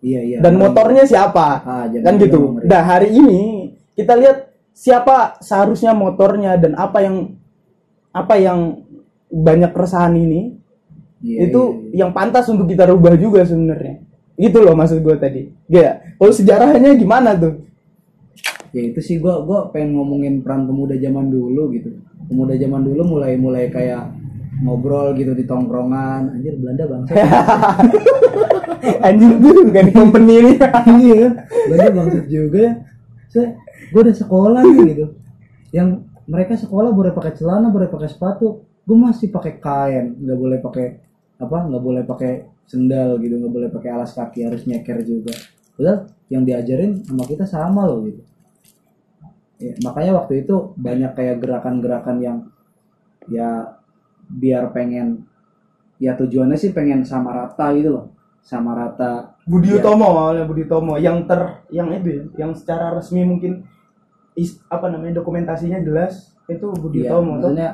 [0.01, 0.37] Iya iya.
[0.41, 3.41] dan motornya siapa Ah, kan gitu nah hari ini
[3.93, 7.37] kita lihat siapa seharusnya motornya dan apa yang
[8.09, 8.81] apa yang
[9.31, 10.61] banyak keresahan ini
[11.21, 11.61] Iya, itu
[11.93, 14.01] iya, yang pantas untuk kita rubah juga sebenarnya.
[14.33, 15.41] Gitu loh maksud gue tadi.
[15.69, 17.61] Ya kalau sejarahnya gimana tuh?
[18.73, 21.93] Ya itu sih gua gua pengen ngomongin peran pemuda zaman dulu gitu.
[22.25, 24.09] Pemuda zaman dulu mulai mulai kayak
[24.65, 26.41] ngobrol gitu di tongkrongan.
[26.41, 27.13] Anjir Belanda bangsa.
[29.05, 30.51] Anjing tuh bukan company ini.
[31.05, 31.27] Iya
[31.69, 32.73] Belanda bangsat juga ya.
[33.29, 33.47] Saya
[33.93, 35.05] gue udah sekolah nih gitu.
[35.69, 35.89] Yang
[36.25, 40.87] mereka sekolah boleh pakai celana boleh pakai sepatu gue masih pakai kain nggak boleh pakai
[41.37, 45.33] apa nggak boleh pakai sendal gitu nggak boleh pakai alas kaki harus nyeker juga
[45.77, 48.21] padahal yang diajarin sama kita sama loh gitu
[49.61, 52.37] ya, makanya waktu itu banyak kayak gerakan-gerakan yang
[53.29, 53.77] ya
[54.31, 55.27] biar pengen
[56.01, 58.05] ya tujuannya sih pengen sama rata gitu loh
[58.41, 59.81] sama rata Budi Ya.
[59.81, 63.61] Utomo awalnya Budi Utomo yang ter yang itu ya, yang secara resmi mungkin
[64.33, 67.53] is, apa namanya dokumentasinya jelas itu Budi Iya, Utomo tuh.
[67.53, 67.69] maksudnya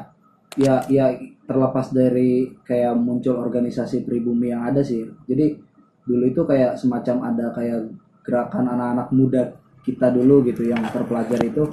[0.57, 1.13] ya ya
[1.47, 5.05] terlepas dari kayak muncul organisasi pribumi yang ada sih.
[5.29, 5.55] Jadi
[6.03, 7.79] dulu itu kayak semacam ada kayak
[8.25, 9.43] gerakan anak-anak muda
[9.85, 11.63] kita dulu gitu yang terpelajar itu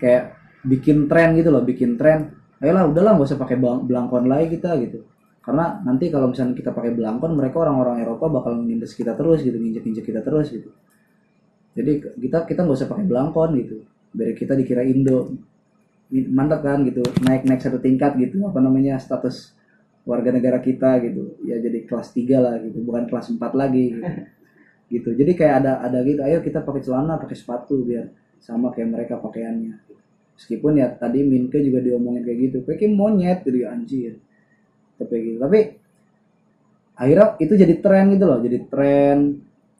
[0.00, 0.34] kayak
[0.66, 2.34] bikin tren gitu loh, bikin tren.
[2.58, 5.06] Ayolah udahlah nggak usah pakai bel- belangkon lagi kita gitu.
[5.40, 9.56] Karena nanti kalau misalnya kita pakai belangkon mereka orang-orang Eropa bakal nindes kita terus gitu
[9.56, 10.68] nginjek-injek kita terus gitu.
[11.72, 13.76] Jadi kita kita nggak usah pakai belangkon gitu.
[14.10, 15.30] Biar kita dikira Indo
[16.10, 17.06] mantap kan gitu.
[17.22, 19.54] Naik naik satu tingkat gitu apa namanya status
[20.02, 21.38] warga negara kita gitu.
[21.46, 22.82] Ya jadi kelas 3 lah gitu.
[22.82, 24.02] Bukan kelas 4 lagi gitu,
[24.94, 25.10] gitu.
[25.14, 28.10] jadi kayak ada ada gitu ayo kita pakai celana pakai sepatu biar
[28.42, 29.78] sama kayak mereka pakaiannya.
[30.34, 33.46] Meskipun ya tadi Minke juga diomongin kayak gitu kayak monyet?
[33.46, 34.18] Gitu anjir.
[34.98, 35.38] Tapi gitu.
[35.38, 35.60] Tapi
[37.00, 39.18] akhirnya itu jadi tren gitu loh jadi tren.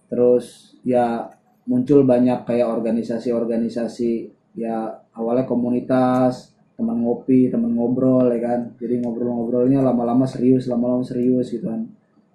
[0.06, 1.30] Terus ya
[1.70, 4.12] muncul banyak kayak organisasi-organisasi
[4.58, 11.52] ya awalnya komunitas teman ngopi teman ngobrol ya kan jadi ngobrol-ngobrolnya lama-lama serius lama-lama serius
[11.52, 11.84] gitu kan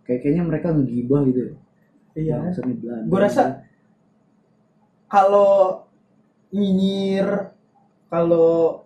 [0.05, 1.53] kayak kayaknya mereka ngegibah gitu ya
[2.15, 3.09] iya Belanda.
[3.09, 3.43] gue rasa
[5.09, 5.81] kalau
[6.53, 7.51] nyinyir
[8.07, 8.85] kalau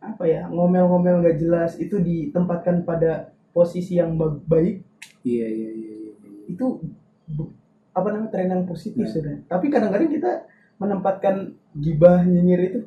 [0.00, 4.84] apa ya ngomel-ngomel nggak jelas itu ditempatkan pada posisi yang ba- baik
[5.24, 6.40] iya iya iya iya, iya.
[6.50, 6.64] itu
[7.94, 9.12] apa namanya tren yang positif Ya.
[9.12, 10.32] sebenarnya tapi kadang-kadang kita
[10.76, 11.34] menempatkan
[11.74, 12.80] gibah nyinyir itu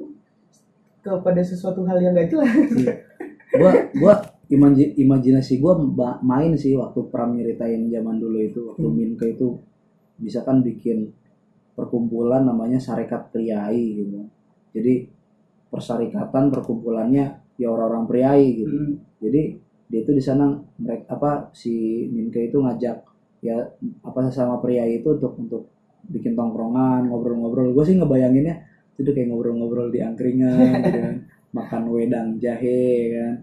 [1.00, 2.94] kepada sesuatu hal yang nggak jelas Iya.
[3.54, 4.14] gua gua
[4.48, 5.80] imaji- imajinasi gua
[6.20, 8.96] main sih waktu Pram nyeritain zaman dulu itu waktu Hmm.
[8.96, 9.60] Minke itu
[10.18, 11.12] bisa kan bikin
[11.74, 14.28] perkumpulan namanya Sarekat Priai gitu
[14.72, 15.08] jadi
[15.68, 17.26] persyarikatan perkumpulannya
[17.56, 18.94] ya orang-orang priai gitu Hmm.
[19.20, 19.42] jadi
[19.88, 21.72] dia itu di sana mereka apa si
[22.08, 23.04] Minke itu ngajak
[23.40, 23.56] ya
[24.02, 25.64] apa sesama pria itu untuk untuk
[26.04, 28.67] bikin tongkrongan ngobrol-ngobrol gue sih ngebayanginnya
[28.98, 31.16] itu kayak ngobrol-ngobrol di angkringan gitu kan.
[31.54, 33.34] Makan wedang jahe kan.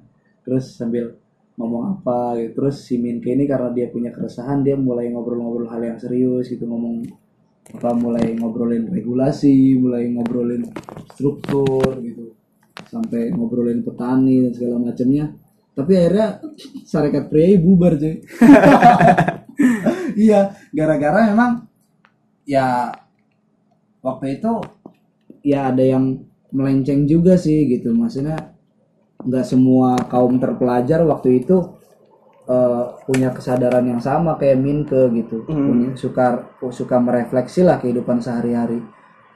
[0.45, 1.15] Terus sambil
[1.57, 2.61] ngomong apa gitu.
[2.61, 6.67] Terus si Minke ini karena dia punya keresahan dia mulai ngobrol-ngobrol hal yang serius gitu.
[6.67, 7.07] Ngomong
[7.65, 10.69] apa mulai ngobrolin regulasi mulai ngobrolin
[11.15, 12.35] struktur gitu.
[12.91, 15.31] Sampai ngobrolin petani dan segala macamnya.
[15.75, 16.39] Tapi akhirnya
[16.87, 18.15] Sarekat Pria bubar cuy.
[20.15, 21.67] Iya gara-gara memang
[22.47, 22.95] ya
[23.99, 24.53] waktu itu
[25.45, 27.92] ya ada yang melenceng juga sih gitu.
[27.92, 28.57] Maksudnya
[29.20, 31.76] nggak semua kaum terpelajar waktu itu
[32.49, 35.45] eh, punya kesadaran yang sama kayak Minke gitu.
[35.45, 38.80] Punya suka suka merefleksi lah kehidupan sehari-hari.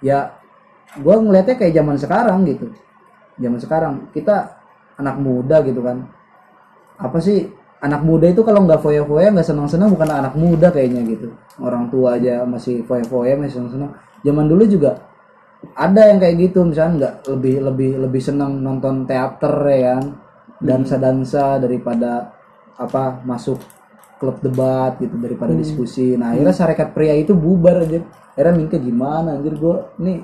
[0.00, 0.32] Ya
[0.96, 2.72] gue ngelihatnya kayak zaman sekarang gitu.
[3.36, 4.56] Zaman sekarang kita
[4.96, 6.08] anak muda gitu kan.
[6.98, 7.46] Apa sih
[7.78, 11.36] anak muda itu kalau nggak foya-foya nggak senang-senang bukan anak muda kayaknya gitu.
[11.60, 13.92] Orang tua aja masih foya-foya masih senang-senang.
[14.26, 15.07] Zaman dulu juga
[15.74, 20.04] ada yang kayak gitu misalnya nggak lebih lebih lebih senang nonton teater ya kan?
[20.58, 22.34] Dansa-dansa daripada
[22.78, 23.58] apa masuk
[24.18, 26.18] klub debat gitu daripada diskusi.
[26.18, 28.02] Nah akhirnya sarekat pria itu bubar aja
[28.34, 30.18] akhirnya Minke gimana anjir gue nih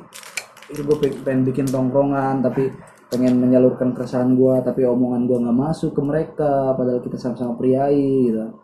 [0.71, 2.71] gue pengen bikin tongkrongan tapi
[3.11, 8.31] pengen menyalurkan keresahan gue tapi omongan gue nggak masuk ke mereka padahal kita sama-sama priai
[8.31, 8.55] gitu.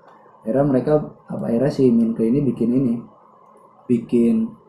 [0.42, 0.92] Akhirnya mereka
[1.30, 2.94] apa akhirnya si Minke ini bikin ini
[3.86, 4.59] bikin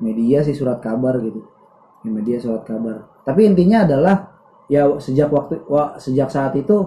[0.00, 1.44] media sih surat kabar gitu.
[2.04, 3.08] Ya, media surat kabar.
[3.26, 4.16] Tapi intinya adalah
[4.66, 6.86] ya sejak waktu wah, sejak saat itu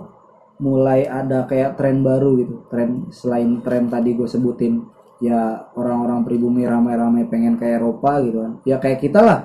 [0.59, 2.55] mulai ada kayak tren baru gitu.
[2.67, 4.83] Tren selain tren tadi gue sebutin
[5.19, 8.53] ya orang-orang pribumi ramai-ramai pengen ke Eropa gitu kan.
[8.63, 9.39] Ya kayak kita lah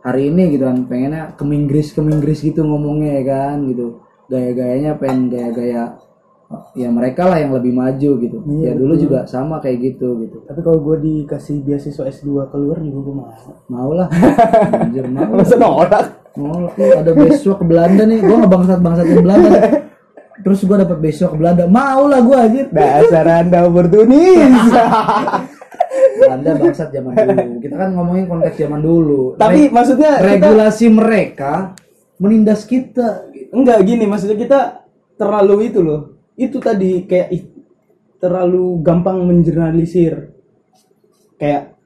[0.00, 4.02] hari ini gitu kan pengennya ke Inggris ke Inggris gitu ngomongnya ya kan gitu.
[4.30, 5.98] Gaya-gayanya pengen gaya-gaya
[6.72, 8.38] ya mereka lah yang lebih maju gitu.
[8.58, 9.02] Ya Iya, dulu betul.
[9.06, 10.42] juga sama kayak gitu gitu.
[10.44, 13.28] Tapi kalau gue dikasih beasiswa S2 keluar juga gue mau.
[13.66, 14.10] Mau lah.
[14.82, 16.72] Anjir mau masa nolak mau lah.
[16.74, 18.18] Ih, ada beasiswa ke Belanda nih.
[18.18, 19.50] Gue nggak bangsat bangsatin Belanda.
[20.40, 21.64] Terus gue dapat beasiswa ke Belanda.
[21.64, 22.66] Mau lah gue anjir.
[22.68, 24.50] Dasar anda oportunis
[26.20, 27.46] Belanda bangsat zaman dulu.
[27.60, 29.22] Kita kan ngomongin konteks zaman dulu.
[29.36, 31.52] Tapi Reg- maksudnya kita regulasi mereka
[32.20, 34.60] menindas kita enggak gini maksudnya kita
[35.16, 37.44] terlalu itu loh itu tadi kayak ih,
[38.16, 40.32] terlalu gampang menjernalisir
[41.36, 41.76] kayak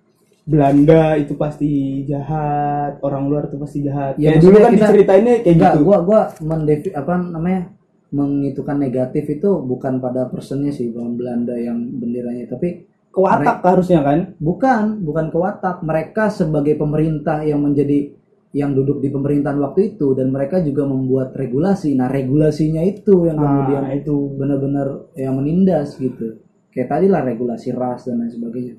[0.44, 4.20] Belanda itu pasti jahat orang luar itu pasti jahat.
[4.20, 5.84] Ya, dulu kan kita- diceritainnya kayak Enggak, gitu.
[5.88, 7.72] gua gua mendefi apa namanya
[8.12, 14.04] mengitukan negatif itu bukan pada personnya sih bukan Belanda yang benderanya tapi ke watak harusnya
[14.04, 14.34] kan?
[14.36, 15.76] Bukan bukan ke watak.
[15.80, 18.10] Mereka sebagai pemerintah yang menjadi
[18.54, 21.90] yang duduk di pemerintahan waktu itu dan mereka juga membuat regulasi.
[21.92, 24.14] Nah regulasinya itu yang kemudian nah itu.
[24.38, 26.38] benar-benar yang menindas gitu.
[26.70, 28.74] Kayak tadi lah regulasi ras dan lain sebagainya.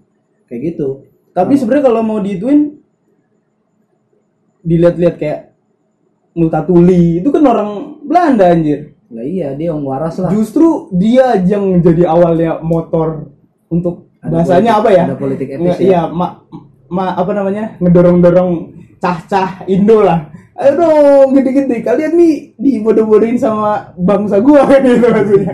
[0.48, 0.88] Kayak gitu.
[1.30, 2.80] Tapi sebenarnya kalau mau diituin
[4.62, 5.40] dilihat-lihat kayak
[6.36, 7.70] Multatuli itu kan orang
[8.04, 8.92] Belanda anjir.
[9.08, 10.28] Lah iya dia yang waras lah.
[10.28, 13.32] Justru dia yang jadi awalnya motor
[13.68, 15.04] untuk Ada bahasanya politik- apa ya?
[15.06, 15.80] ada politik etis Nge- ya.
[15.80, 16.44] iya ma,
[16.88, 17.80] ma- apa namanya?
[17.80, 18.20] Ngedorong
[19.06, 20.20] dorong cah cah Indo lah.
[20.56, 21.84] Dong gede-gede.
[21.84, 24.66] Kalian nih dibodoh-bodohin sama bangsa gua.
[24.84, 25.54] Gitu maksudnya.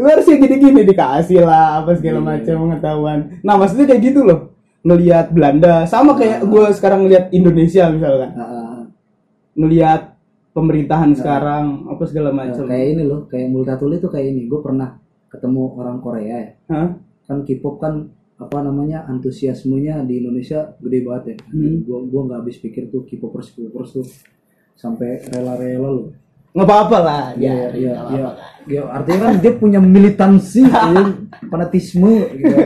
[0.00, 2.28] Lu harusnya gini-gini dikasih lah apa segala Iya.
[2.34, 3.18] macam pengetahuan.
[3.44, 4.56] Nah maksudnya kayak gitu loh.
[4.80, 8.30] Ngelihat Belanda sama kayak gua sekarang ngelihat Indonesia misalkan.
[8.32, 8.80] Ah,
[9.52, 10.16] ngelihat
[10.56, 12.64] pemerintahan sekarang apa segala ah, macam.
[12.64, 14.48] kayak ini loh kayak Multatuli tuh kayak ini.
[14.48, 14.96] Gue pernah
[15.28, 16.50] ketemu orang Korea ya.
[16.72, 16.88] Hah?
[17.30, 18.10] kan K-pop kan
[18.40, 21.84] apa namanya antusiasmenya di Indonesia gede banget ya Hmm.
[21.84, 24.06] gua gua nggak habis pikir tuh K-popers K-popers tuh
[24.74, 26.08] sampai rela-rela loh
[26.50, 28.28] nggak apa-apa lah Iya, ya, iya, iya.
[28.66, 31.14] Ya, artinya kan dia punya militansi, ya,
[31.46, 32.56] fanatisme, gitu.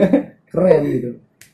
[0.49, 1.09] keren gitu.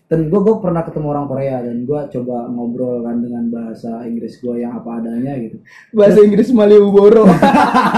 [0.07, 4.39] Dan gue gue pernah ketemu orang Korea dan gue coba ngobrol kan dengan bahasa Inggris
[4.39, 5.55] gue yang apa adanya gitu.
[5.91, 7.23] bahasa Inggris Malioboro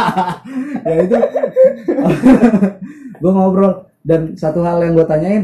[0.86, 1.18] ya itu,
[3.22, 5.44] gue ngobrol dan satu hal yang gue tanyain,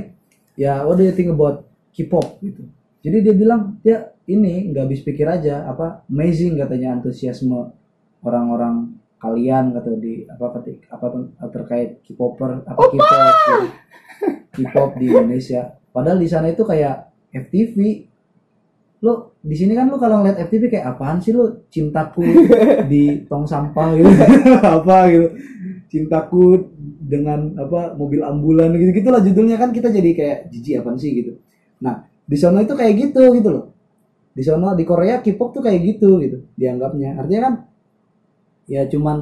[0.60, 1.64] ya what do you think about
[1.96, 2.68] K-pop gitu.
[3.00, 7.72] Jadi dia bilang dia ini nggak habis pikir aja apa amazing katanya antusiasme
[8.20, 11.08] orang-orang kalian kata di apa ketik apa
[11.48, 13.56] terkait K-popper apa K-pop gitu.
[14.60, 15.80] K-pop di Indonesia.
[15.96, 18.06] Padahal di sana itu kayak FTV.
[19.00, 22.20] Lo di sini kan lo kalau ngeliat FTV kayak apaan sih lo cintaku
[22.92, 24.12] di tong sampah gitu
[24.76, 25.28] apa gitu
[25.90, 31.12] cintaku dengan apa mobil ambulan gitu gitulah judulnya kan kita jadi kayak jijik apaan sih
[31.14, 31.32] gitu.
[31.84, 33.66] Nah di sana itu kayak gitu gitu loh.
[34.34, 37.20] Di sana di Korea K-pop tuh kayak gitu gitu dianggapnya.
[37.20, 37.54] Artinya kan
[38.70, 39.18] ya cuman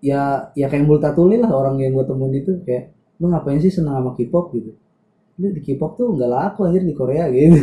[0.00, 4.00] ya ya kayak Multatuli lah orang yang gue temuin itu kayak lu ngapain sih senang
[4.00, 4.72] sama K-pop gitu
[5.40, 7.56] lu di K-pop tuh nggak laku anjir di Korea gitu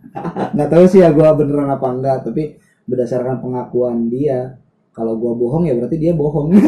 [0.56, 4.56] nggak tahu sih ya gue beneran apa enggak tapi berdasarkan pengakuan dia
[4.94, 6.48] kalau gua bohong ya berarti dia bohong.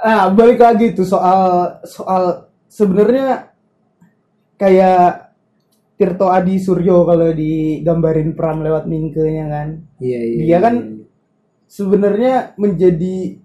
[0.00, 3.52] Ah balik lagi tuh soal soal sebenarnya
[4.56, 5.28] kayak
[6.00, 9.68] Tirto Adi Suryo kalau digambarin peran lewat mingkenya kan.
[10.00, 11.04] Iya iya Dia kan iya.
[11.68, 13.36] sebenarnya menjadi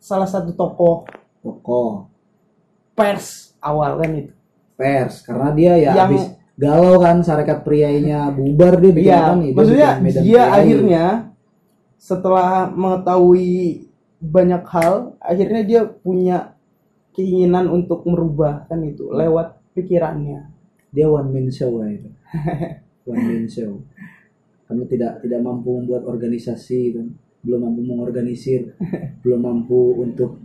[0.00, 1.04] salah satu tokoh
[1.44, 2.08] tokoh.
[2.96, 4.32] pers awal kan itu.
[4.80, 6.24] Pers karena dia ya Yang- habis
[6.60, 10.56] galau kan sarekat priainya bubar dia bikin Iya, apa nih Dia maksudnya dia Priai.
[10.60, 11.04] akhirnya
[11.96, 13.52] setelah mengetahui
[14.20, 16.52] banyak hal, akhirnya dia punya
[17.16, 20.52] keinginan untuk merubah kan itu lewat pikirannya.
[20.92, 22.10] dia one man show lah itu.
[23.08, 23.80] One man show.
[24.66, 27.06] Karena tidak tidak mampu membuat organisasi kan.
[27.40, 28.74] Belum mampu mengorganisir.
[29.22, 30.42] Belum mampu untuk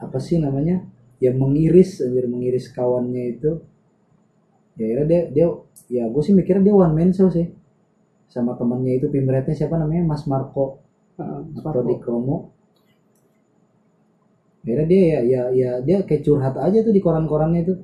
[0.00, 0.82] apa sih namanya?
[1.20, 3.60] Ya mengiris anjir mengiris kawannya itu
[4.78, 5.46] ya akhirnya dia dia
[5.96, 7.46] ya gue sih mikirnya dia one man show sih.
[8.34, 10.04] Sama temannya itu pimretnya siapa namanya?
[10.10, 10.66] Mas Marco.
[11.18, 12.36] Heeh, atau di Kromo
[14.60, 17.74] akhirnya dia ya ya ya dia kayak curhat aja tuh di koran-korannya itu.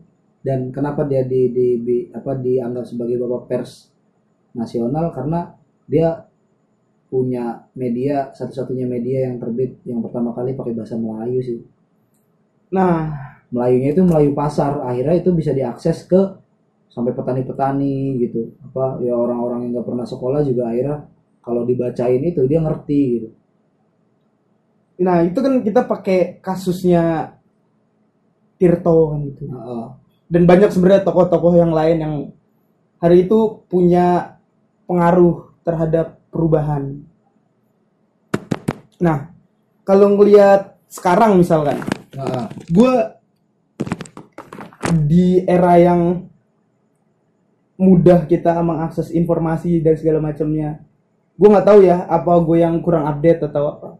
[0.46, 3.72] Dan kenapa dia di, di, di- apa dianggap sebagai bapak pers
[4.60, 5.06] nasional?
[5.16, 5.40] Karena
[5.92, 6.08] dia
[7.10, 7.44] punya
[7.82, 11.60] media satu-satunya media yang terbit yang pertama kali pakai bahasa Melayu sih.
[12.74, 12.94] Nah,
[13.54, 14.82] Melayunya itu Melayu pasar.
[14.82, 16.20] Akhirnya itu bisa diakses ke
[16.90, 20.98] sampai petani-petani gitu apa ya orang-orang yang nggak pernah sekolah juga akhirnya
[21.44, 23.28] kalau dibacain itu dia ngerti gitu
[24.96, 27.36] nah itu kan kita pakai kasusnya
[28.56, 29.44] Tirto kan gitu.
[29.52, 29.86] Heeh.
[30.26, 32.14] Dan banyak sebenarnya tokoh-tokoh yang lain yang
[32.98, 34.40] hari itu punya
[34.88, 37.04] pengaruh terhadap perubahan.
[38.96, 39.30] Nah,
[39.84, 41.84] kalau ngelihat sekarang misalkan,
[42.16, 42.44] Heeh.
[42.72, 42.92] gue
[45.04, 46.26] di era yang
[47.76, 50.80] mudah kita mengakses informasi dan segala macamnya.
[51.36, 53.90] Gue nggak tahu ya apa gue yang kurang update atau apa.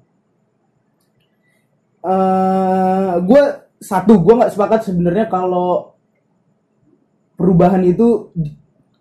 [2.06, 3.42] Eh gue
[3.76, 5.92] satu gue nggak sepakat sebenarnya kalau
[7.36, 8.32] perubahan itu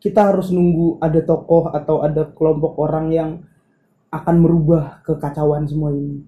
[0.03, 3.29] kita harus nunggu ada tokoh atau ada kelompok orang yang
[4.11, 6.21] akan merubah kekacauan semua ini.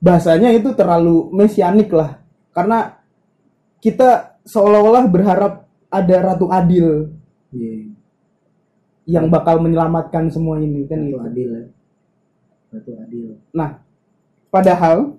[0.00, 2.24] Bahasanya itu terlalu mesianik lah.
[2.56, 2.96] Karena
[3.78, 7.17] kita seolah-olah berharap ada ratu adil
[7.48, 7.96] Iya.
[9.08, 11.24] yang bakal menyelamatkan semua ini kan Itu gitu.
[11.24, 11.64] adil ya.
[12.76, 13.26] Itu adil.
[13.56, 13.80] Nah,
[14.52, 15.16] padahal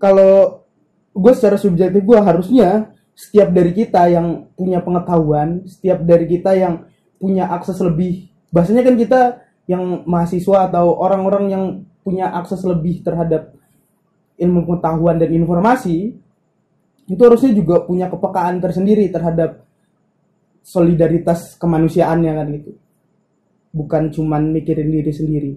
[0.00, 0.64] kalau
[1.12, 6.88] gue secara subjektif gue harusnya setiap dari kita yang punya pengetahuan, setiap dari kita yang
[7.20, 9.20] punya akses lebih, bahasanya kan kita
[9.68, 11.64] yang mahasiswa atau orang-orang yang
[12.00, 13.52] punya akses lebih terhadap
[14.40, 16.16] ilmu pengetahuan dan informasi,
[17.04, 19.67] itu harusnya juga punya kepekaan tersendiri terhadap
[20.68, 22.72] solidaritas kemanusiaannya kan gitu.
[23.72, 25.52] Bukan cuman mikirin diri sendiri.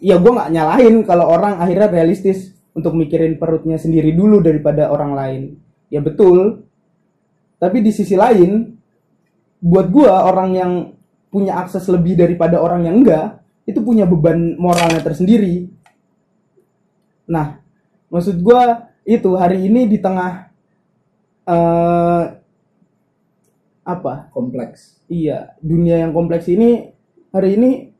[0.00, 5.12] Ya gue nggak nyalahin kalau orang akhirnya realistis untuk mikirin perutnya sendiri dulu daripada orang
[5.12, 5.42] lain.
[5.92, 6.64] Ya betul.
[7.60, 8.80] Tapi di sisi lain
[9.60, 10.72] buat gua orang yang
[11.28, 15.68] punya akses lebih daripada orang yang enggak itu punya beban moralnya tersendiri
[17.30, 17.60] nah
[18.10, 20.50] maksud gua itu hari ini di tengah
[21.46, 22.24] eh
[23.96, 26.86] apa kompleks Iya, dunia yang kompleks ini
[27.34, 27.90] hari ini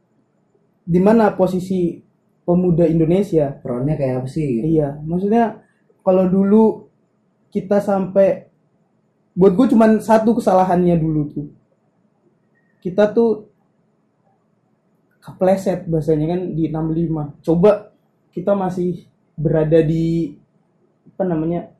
[0.87, 1.99] di mana posisi
[2.47, 3.51] pemuda Indonesia?
[3.59, 4.79] perannya kayak apa sih gitu.
[4.79, 5.59] Iya, maksudnya
[6.07, 6.87] kalau dulu
[7.51, 8.47] kita sampai
[9.35, 11.49] buat gue cuman satu kesalahannya dulu tuh.
[12.79, 13.51] Kita tuh
[15.19, 17.43] kepleset bahasanya kan di 65.
[17.43, 17.91] Coba
[18.31, 19.03] kita masih
[19.35, 20.39] berada di
[21.11, 21.75] apa namanya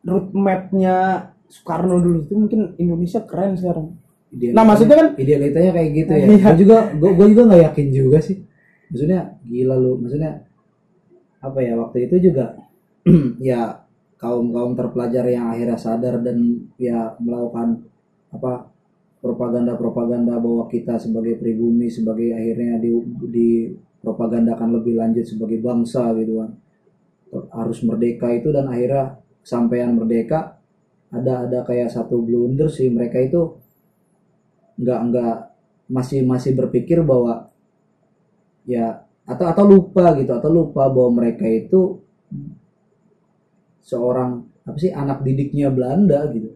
[0.00, 3.90] route mapnya Soekarno dulu itu mungkin Indonesia keren sekarang.
[4.30, 6.24] Idealitanya- Nah, maksudnya kan- idealitanya kayak gitu ya.
[6.24, 6.38] Iya.
[6.38, 8.36] Gue juga gue juga nggak yakin juga sih.
[8.88, 9.92] Maksudnya gila lu.
[9.98, 10.32] Maksudnya
[11.40, 12.54] apa ya waktu itu juga
[13.42, 13.82] ya
[14.14, 16.36] kaum kaum terpelajar yang akhirnya sadar dan
[16.76, 17.80] ya melakukan
[18.30, 18.68] apa
[19.18, 22.92] propaganda propaganda bahwa kita sebagai pribumi sebagai akhirnya di
[23.26, 23.48] di
[23.98, 26.50] propagandakan lebih lanjut sebagai bangsa gitu kan
[27.50, 30.59] harus merdeka itu dan akhirnya sampaian merdeka
[31.10, 32.88] ada ada kayak satu blunder sih.
[32.90, 33.40] Mereka itu
[34.80, 35.34] nggak nggak
[35.90, 37.50] masih masih berpikir bahwa
[38.64, 42.00] ya atau atau lupa gitu atau lupa bahwa mereka itu
[43.82, 46.54] seorang apa sih anak didiknya Belanda gitu.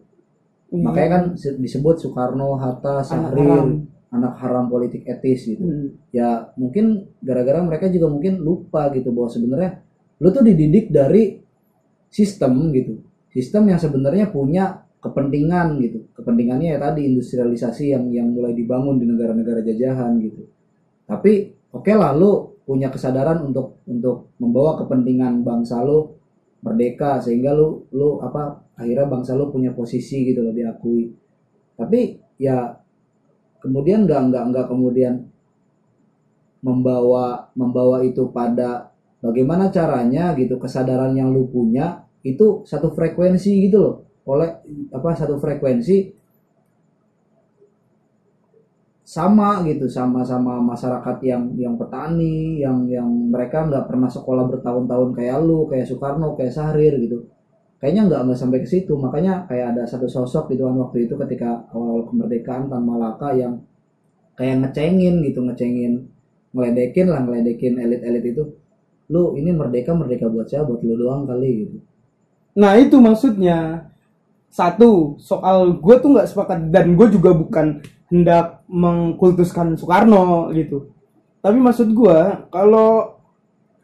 [0.75, 3.69] Makanya kan se- disebut Soekarno Hatta Syahrir haram.
[4.11, 5.63] anak haram politik etis gitu.
[5.63, 5.87] Hmm.
[6.15, 9.71] ya mungkin gara-gara mereka juga mungkin lupa gitu bahwa sebenarnya
[10.23, 11.35] lu tuh dididik dari
[12.07, 13.03] sistem gitu
[13.35, 16.07] sistem yang sebenarnya punya kepentingan gitu.
[16.15, 20.47] Kepentingannya ya tadi industrialisasi yang yang mulai dibangun di negara-negara jajahan gitu.
[21.03, 26.15] Tapi oke lah lu punya kesadaran untuk untuk membawa kepentingan bangsa lu
[26.63, 31.11] merdeka sehingga lu lu apa akhirnya bangsa lu punya posisi gitu loh diakui.
[31.75, 31.99] Tapi
[32.39, 32.71] ya
[33.59, 35.27] kemudian nggak nggak nggak kemudian
[36.65, 38.89] membawa membawa itu pada
[39.21, 43.95] bagaimana caranya gitu kesadaran yang lu punya itu satu frekuensi gitu loh.
[44.25, 44.49] Oleh
[44.89, 46.25] apa satu frekuensi.
[49.05, 55.13] Sama gitu sama sama masyarakat yang yang petani yang yang mereka nggak pernah sekolah bertahun-tahun
[55.13, 57.29] kayak lu kayak Soekarno kayak Syahrir gitu.
[57.77, 58.97] Kayaknya nggak nggak sampai ke situ.
[58.97, 63.61] Makanya kayak ada satu sosok gitu kan waktu itu ketika awal kemerdekaan Tan Malaka yang
[64.33, 66.09] kayak ngecengin gitu ngecengin
[66.57, 68.43] ngeledekin lah ngeledekin elit-elit itu.
[69.13, 70.65] Lu ini merdeka merdeka buat siapa?
[70.65, 71.77] Buat lu doang kali gitu
[72.55, 73.91] Nah itu maksudnya.
[74.55, 80.95] Satu soal gue tuh nggak sepakat dan gue juga bukan hendak mengkultuskan Soekarno gitu.
[81.43, 83.19] Tapi maksud gue kalau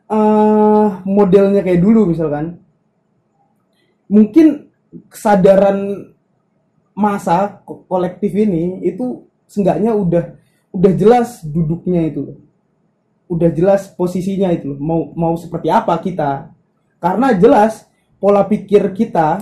[0.07, 2.63] eh, modelnya kayak dulu misalkan,
[4.07, 4.72] mungkin
[5.11, 6.07] kesadaran
[6.95, 10.39] masa ko- kolektif ini itu seenggaknya udah
[10.72, 12.39] udah jelas duduknya itu,
[13.28, 16.47] udah jelas posisinya itu mau mau seperti apa kita?
[17.03, 17.90] Karena jelas
[18.22, 19.41] pola pikir kita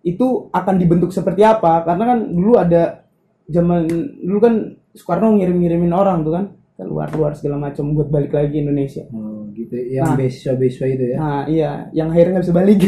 [0.00, 1.84] itu akan dibentuk seperti apa.
[1.84, 3.04] Karena kan dulu ada
[3.44, 3.84] zaman
[4.24, 4.54] dulu kan
[4.90, 6.44] Soekarno ngirim-ngirimin orang tuh kan
[6.74, 9.04] ke luar-luar segala macam buat balik lagi Indonesia.
[9.12, 10.16] Oh gitu yang Nah.
[10.16, 11.16] beasiswa-beasiswa itu ya.
[11.20, 11.70] Nah iya.
[11.92, 12.78] Yang akhirnya nggak bisa balik.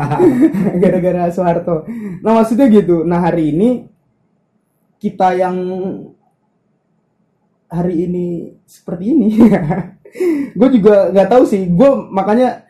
[0.82, 1.76] Gara-gara Soeharto.
[2.20, 3.06] Nah maksudnya gitu.
[3.06, 3.68] Nah hari ini
[4.98, 5.56] kita yang
[7.68, 8.26] hari ini
[8.64, 9.28] seperti ini
[10.58, 11.70] gue juga nggak tahu sih.
[11.70, 12.63] Gue makanya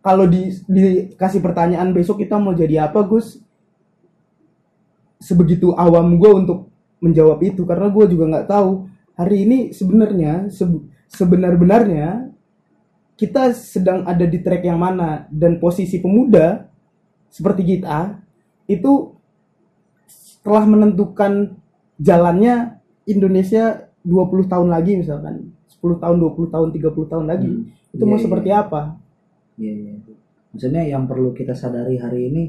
[0.00, 3.36] kalau di dikasih pertanyaan besok kita mau jadi apa Gus?
[5.20, 6.72] Sebegitu awam gue untuk
[7.04, 8.88] menjawab itu karena gue juga nggak tahu.
[9.20, 12.32] Hari ini sebenarnya sebe- sebenar-benarnya
[13.20, 16.64] kita sedang ada di track yang mana dan posisi pemuda
[17.28, 18.16] seperti kita
[18.64, 19.12] itu
[20.40, 21.52] telah menentukan
[22.00, 25.52] jalannya Indonesia 20 tahun lagi misalkan.
[25.68, 27.50] 10 tahun 20 tahun 30 tahun lagi.
[27.52, 27.64] Hmm.
[27.92, 28.64] itu mau Iya, seperti iya.
[28.64, 28.96] apa
[29.60, 29.92] Iya, iya.
[30.50, 32.42] Maksudnya yang perlu kita sadari hari ini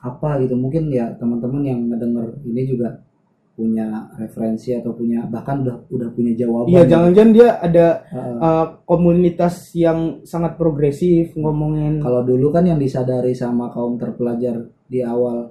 [0.00, 0.56] apa gitu?
[0.56, 3.04] Mungkin ya teman-teman yang ngedenger ini juga
[3.58, 6.70] punya referensi atau punya bahkan udah udah punya jawaban.
[6.70, 8.36] Iya, jangan-jangan dia ada Heeh.
[8.38, 15.02] uh, komunitas yang sangat progresif ngomongin Kalau dulu kan yang disadari sama kaum terpelajar di
[15.02, 15.50] awal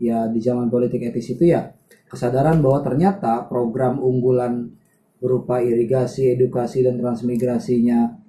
[0.00, 1.68] ya di zaman politik etis itu ya
[2.08, 4.72] kesadaran bahwa ternyata program unggulan
[5.20, 8.23] berupa irigasi, edukasi dan transmigrasinya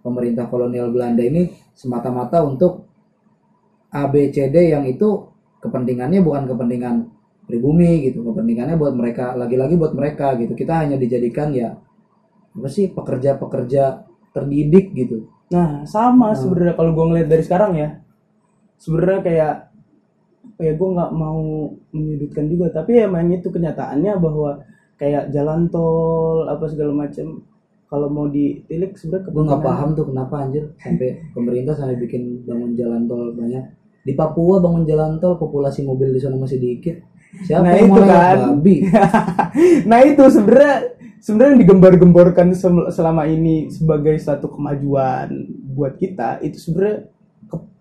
[0.00, 2.88] pemerintah kolonial Belanda ini semata-mata untuk
[3.90, 5.28] ABCD yang itu
[5.60, 6.94] kepentingannya bukan kepentingan
[7.44, 10.54] pribumi gitu, kepentingannya buat mereka lagi-lagi buat mereka gitu.
[10.54, 11.74] Kita hanya dijadikan ya
[12.50, 15.26] apa sih pekerja-pekerja terdidik gitu.
[15.50, 16.38] Nah, sama Hmm.
[16.38, 17.88] sebenarnya kalau gue ngeliat dari sekarang ya.
[18.78, 19.54] Sebenarnya kayak
[20.60, 24.60] ya gue nggak mau menyudutkan juga tapi emang itu kenyataannya bahwa
[25.00, 27.44] kayak jalan tol apa segala macam
[27.90, 30.64] kalau mau ditilik sebenarnya gue nggak paham tuh kenapa anjir.
[30.82, 33.66] Sampai pemerintah sampai bikin bangun jalan tol banyak.
[34.06, 37.02] Di Papua bangun jalan tol populasi mobil di sana masih dikit.
[37.44, 38.38] Siapa Nah, yang mau itu lewat kan.
[38.42, 38.76] babi
[39.90, 40.76] nah itu sebenarnya
[41.22, 42.46] sebenarnya digembar-gemborkan
[42.90, 45.30] selama ini sebagai satu kemajuan
[45.70, 47.06] buat kita itu sebenarnya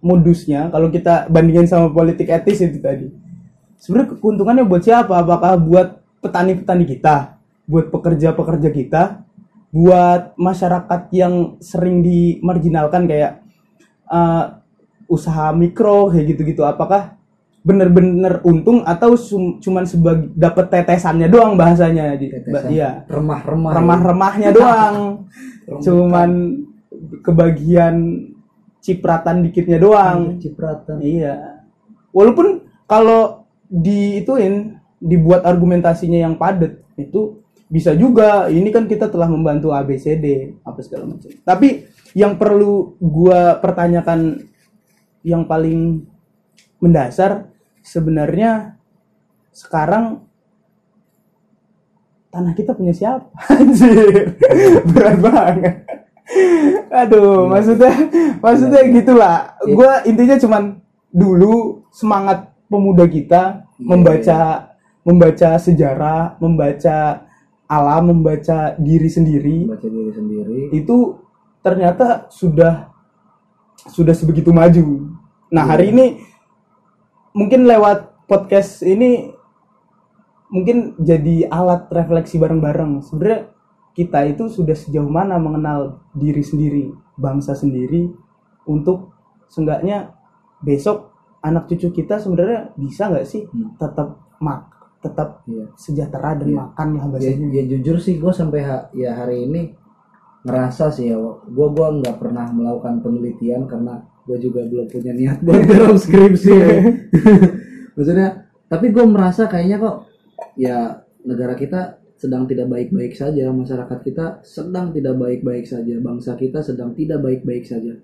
[0.06, 3.10] modusnya kalau kita bandingin sama politik etis itu tadi.
[3.80, 5.18] Sebenarnya keuntungannya buat siapa?
[5.18, 7.40] Apakah buat petani-petani kita?
[7.66, 9.02] Buat pekerja-pekerja kita
[9.70, 13.46] buat masyarakat yang sering dimarginalkan kayak
[14.10, 14.46] eh,
[15.10, 16.62] usaha mikro kayak gitu-gitu.
[16.66, 17.20] Apakah
[17.60, 22.16] bener-bener untung atau sum- cuman sebagai dapat tetesannya doang bahasanya?
[22.16, 22.72] Tetesan.
[22.72, 23.04] iya.
[23.10, 23.72] Remah-remah.
[23.76, 24.96] Remah-remahnya doang.
[25.86, 26.30] Cuman
[27.22, 28.26] kebagian
[28.82, 30.40] cipratan dikitnya doang.
[30.42, 30.98] Cipratan.
[31.04, 31.62] Iya.
[32.10, 37.40] Walaupun kalau diituin dibuat argumentasinya yang padat itu
[37.70, 41.30] bisa juga ini kan kita telah membantu ABCD apa segala macam.
[41.46, 41.86] Tapi
[42.18, 44.50] yang perlu gua pertanyakan
[45.22, 46.02] yang paling
[46.82, 47.46] mendasar
[47.86, 48.74] sebenarnya
[49.54, 50.26] sekarang
[52.34, 53.30] tanah kita punya siapa?
[53.54, 54.34] Anjir
[54.90, 55.76] berat banget.
[56.90, 57.94] Aduh maksudnya
[58.42, 60.82] maksudnya gitulah gua intinya cuman
[61.14, 64.70] dulu semangat pemuda kita membaca
[65.06, 67.29] membaca sejarah membaca
[67.70, 71.22] alam membaca diri sendiri baca diri sendiri itu
[71.62, 72.90] ternyata sudah
[73.88, 75.16] sudah sebegitu maju.
[75.54, 76.20] Nah hari ini
[77.32, 79.32] mungkin lewat podcast ini
[80.52, 83.06] mungkin jadi alat refleksi bareng-bareng.
[83.06, 83.54] Sebenarnya
[83.96, 88.12] kita itu sudah sejauh mana mengenal diri sendiri, bangsa sendiri,
[88.68, 89.14] untuk
[89.50, 90.14] seenggaknya
[90.62, 93.48] besok anak cucu kita sebenarnya bisa nggak sih
[93.80, 95.66] tetap mak tetap Iya.
[95.80, 97.48] sejahtera dan makan lah ya, bahasanya.
[97.56, 99.62] ya jujur sih gue sampai ha- ya hari ini
[100.44, 105.40] ngerasa sih ya gue gua nggak pernah melakukan penelitian karena gue juga belum punya niat
[105.48, 106.70] buat dalam skripsi ya.
[107.96, 109.96] maksudnya tapi gue merasa kayaknya kok
[110.60, 116.60] ya negara kita sedang tidak baik-baik saja masyarakat kita sedang tidak baik-baik saja bangsa kita
[116.60, 117.96] sedang tidak baik-baik saja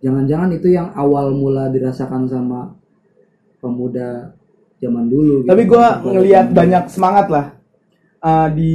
[0.00, 2.72] jangan-jangan itu yang awal mula dirasakan sama
[3.60, 4.32] pemuda
[4.80, 5.48] zaman dulu gitu.
[5.48, 7.46] tapi gue ngelihat banyak semangat lah
[8.20, 8.74] uh, di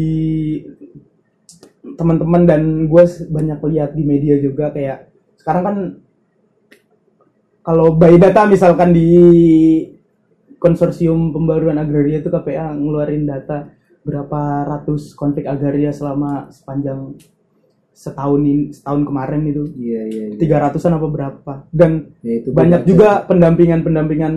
[1.98, 5.78] teman-teman dan gue banyak lihat di media juga kayak sekarang kan
[7.62, 9.10] kalau by data misalkan di
[10.62, 13.70] konsorsium pembaruan agraria itu KPA ngeluarin data
[14.02, 17.18] berapa ratus konflik agraria selama sepanjang
[17.94, 20.38] setahun ini setahun kemarin itu iya iya iya.
[20.42, 24.34] tiga ratusan apa berapa dan Ya, itu banyak juga pendampingan-pendampingan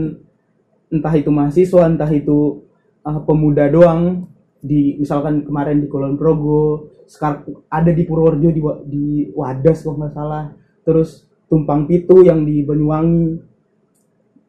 [0.94, 2.62] entah itu mahasiswa entah itu
[3.02, 4.30] uh, pemuda doang.
[4.64, 10.14] Di misalkan kemarin di Kulon Progo sekarang ada di Purworejo di di Wadas kalau nggak
[10.14, 10.44] salah.
[10.86, 13.52] Terus Tumpang Pitu yang di Banyuwangi.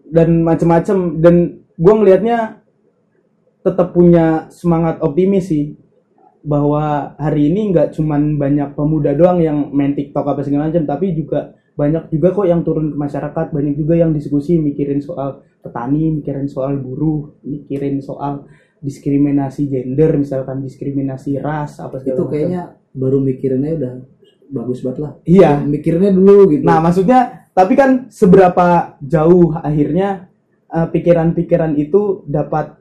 [0.05, 2.61] Dan macam-macam dan gue ngelihatnya
[3.65, 5.73] tetap punya semangat optimis sih
[6.45, 11.17] bahwa hari ini nggak cuman banyak pemuda doang yang main TikTok apa segala macam tapi
[11.17, 16.23] juga banyak juga kok yang turun ke masyarakat banyak juga yang diskusi mikirin soal petani
[16.23, 18.47] mikirin soal buruh mikirin soal
[18.80, 22.32] diskriminasi gender misalkan diskriminasi ras apa segala itu macam.
[22.32, 22.61] kayaknya
[22.95, 23.93] baru mikirinnya udah
[24.49, 25.11] bagus banget lah.
[25.26, 25.51] Iya.
[25.65, 26.63] Mikirnya dulu gitu.
[26.63, 30.30] Nah, maksudnya tapi kan seberapa jauh akhirnya
[30.69, 32.78] eh, pikiran-pikiran itu dapat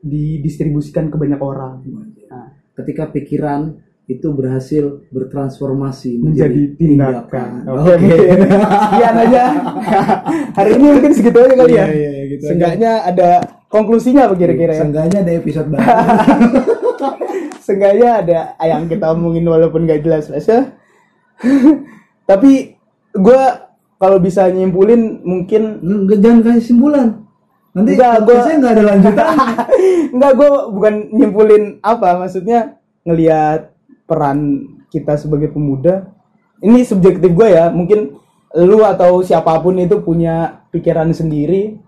[0.00, 1.84] didistribusikan ke banyak orang.
[2.30, 2.46] Nah,
[2.80, 3.76] ketika pikiran
[4.10, 7.62] itu berhasil bertransformasi menjadi tindakan.
[7.70, 7.94] Oke.
[7.94, 8.16] Oke,
[8.90, 9.42] sekian aja.
[10.58, 11.86] Hari ini mungkin segitu aja kali ya.
[11.86, 12.48] Iya, iya, iya, gitu aja.
[12.50, 13.30] Seenggaknya ada
[13.70, 14.82] konklusinya apa kira-kira ya?
[14.82, 15.86] Seenggaknya ada episode baru.
[17.70, 20.74] Seenggaknya ada yang kita omongin walaupun gak jelas ya.
[22.26, 22.74] Tapi
[23.14, 23.42] gue
[24.00, 27.08] kalau bisa nyimpulin mungkin Enggak jangan kasih simpulan.
[27.70, 29.26] Nanti Enggak, gua- saya nggak ada lanjutan.
[30.10, 33.70] Enggak, gue bukan nyimpulin apa, maksudnya ngelihat
[34.10, 36.10] peran kita sebagai pemuda.
[36.58, 38.18] Ini subjektif gue ya, mungkin
[38.58, 41.78] lu atau siapa pun itu punya pikiran sendiri.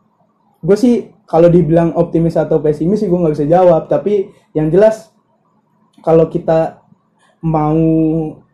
[0.62, 5.10] Gue sih kalau dibilang optimis atau pesimis sih gue nggak bisa jawab, tapi yang jelas
[6.06, 6.78] kalau kita
[7.42, 7.82] mau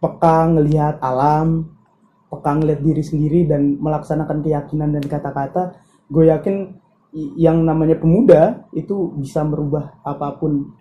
[0.00, 1.68] peka ngelihat alam,
[2.32, 5.76] peka ngelihat diri sendiri dan melaksanakan keyakinan dan kata-kata,
[6.08, 6.72] gue yakin
[7.36, 10.72] yang namanya pemuda itu bisa merubah apa pun.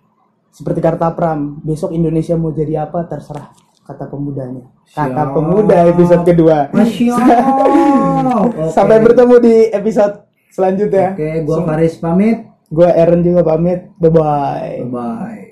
[0.58, 3.54] Seperti kata Pram, besok Indonesia mau jadi apa terserah
[3.86, 4.66] kata pemudanya.
[4.90, 5.32] Kata Siap.
[5.32, 6.66] pemuda episode kedua.
[6.74, 8.42] Masya Allah.
[8.50, 8.74] Oke.
[8.74, 12.42] Sampai bertemu di episode selanjutnya Oke, gua Faris pamit.
[12.68, 15.47] gue Aaron juga pamit bye bye Bye bye.